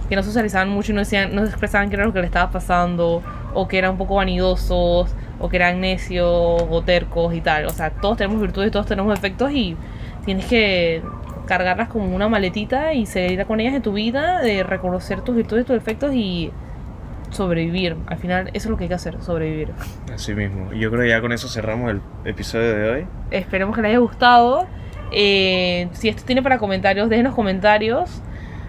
que 0.09 0.15
no 0.15 0.23
socializaban 0.23 0.69
mucho 0.69 0.91
y 0.91 0.95
no, 0.95 1.01
decían, 1.01 1.35
no 1.35 1.45
expresaban 1.45 1.89
qué 1.89 1.95
era 1.95 2.05
lo 2.05 2.13
que 2.13 2.19
le 2.19 2.25
estaba 2.25 2.51
pasando, 2.51 3.21
o 3.53 3.67
que 3.67 3.77
eran 3.77 3.91
un 3.91 3.97
poco 3.97 4.15
vanidosos, 4.15 5.13
o 5.39 5.49
que 5.49 5.57
eran 5.57 5.81
necios 5.81 6.27
o 6.27 6.81
tercos 6.83 7.33
y 7.35 7.41
tal. 7.41 7.65
O 7.67 7.71
sea, 7.71 7.91
todos 7.91 8.17
tenemos 8.17 8.41
virtudes, 8.41 8.71
todos 8.71 8.87
tenemos 8.87 9.13
defectos 9.13 9.51
y 9.51 9.77
tienes 10.25 10.45
que 10.45 11.01
cargarlas 11.45 11.89
como 11.89 12.15
una 12.15 12.29
maletita 12.29 12.93
y 12.93 13.05
seguir 13.05 13.45
con 13.45 13.59
ellas 13.59 13.73
en 13.73 13.81
tu 13.81 13.93
vida, 13.93 14.39
de 14.41 14.63
reconocer 14.63 15.21
tus 15.21 15.35
virtudes, 15.35 15.65
tus 15.65 15.75
defectos 15.75 16.13
y 16.13 16.51
sobrevivir. 17.31 17.95
Al 18.07 18.17
final, 18.17 18.47
eso 18.53 18.67
es 18.67 18.71
lo 18.71 18.77
que 18.77 18.83
hay 18.85 18.87
que 18.89 18.95
hacer, 18.95 19.21
sobrevivir. 19.21 19.69
Así 20.13 20.33
mismo. 20.33 20.71
Yo 20.73 20.89
creo 20.89 21.03
que 21.03 21.09
ya 21.09 21.21
con 21.21 21.31
eso 21.31 21.47
cerramos 21.47 21.91
el 21.91 22.01
episodio 22.25 22.73
de 22.75 22.89
hoy. 22.89 23.05
Esperemos 23.31 23.75
que 23.75 23.81
les 23.81 23.89
haya 23.89 23.99
gustado. 23.99 24.67
Eh, 25.11 25.87
si 25.93 26.09
esto 26.09 26.23
tiene 26.25 26.41
para 26.43 26.57
comentarios, 26.57 27.09
déjenos 27.09 27.35
comentarios. 27.35 28.21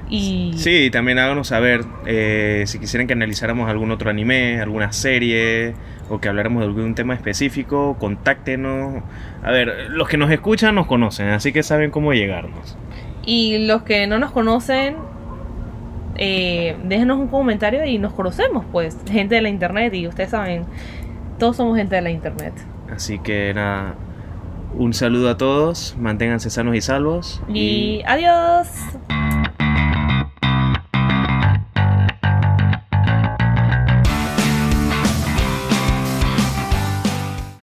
Y 0.08 0.54
Sí, 0.56 0.90
también 0.90 1.20
háganos 1.20 1.48
saber 1.48 1.84
eh, 2.04 2.64
si 2.66 2.80
quisieran 2.80 3.06
que 3.06 3.12
analizáramos 3.12 3.70
algún 3.70 3.92
otro 3.92 4.10
anime, 4.10 4.60
alguna 4.60 4.90
serie 4.92 5.74
o 6.08 6.20
que 6.20 6.28
habláramos 6.28 6.62
de 6.62 6.66
algún 6.66 6.96
tema 6.96 7.14
específico, 7.14 7.96
contáctenos. 7.98 9.04
A 9.42 9.52
ver, 9.52 9.86
los 9.90 10.08
que 10.08 10.16
nos 10.16 10.30
escuchan 10.32 10.74
nos 10.74 10.86
conocen, 10.86 11.28
así 11.28 11.52
que 11.52 11.62
saben 11.62 11.92
cómo 11.92 12.12
llegarnos. 12.12 12.76
Y 13.24 13.66
los 13.66 13.82
que 13.82 14.08
no 14.08 14.18
nos 14.18 14.32
conocen, 14.32 14.96
eh, 16.16 16.76
déjenos 16.84 17.18
un 17.18 17.28
comentario 17.28 17.84
y 17.84 17.98
nos 17.98 18.12
conocemos, 18.12 18.64
pues. 18.70 18.96
Gente 19.10 19.34
de 19.36 19.42
la 19.42 19.48
internet, 19.48 19.94
y 19.94 20.06
ustedes 20.06 20.30
saben, 20.30 20.64
todos 21.38 21.56
somos 21.56 21.76
gente 21.76 21.96
de 21.96 22.02
la 22.02 22.10
internet. 22.10 22.54
Así 22.92 23.18
que 23.18 23.52
nada, 23.54 23.94
un 24.74 24.92
saludo 24.92 25.30
a 25.30 25.36
todos, 25.36 25.96
manténganse 25.98 26.50
sanos 26.50 26.76
y 26.76 26.80
salvos. 26.80 27.42
Y 27.48 28.02
adiós. 28.06 28.68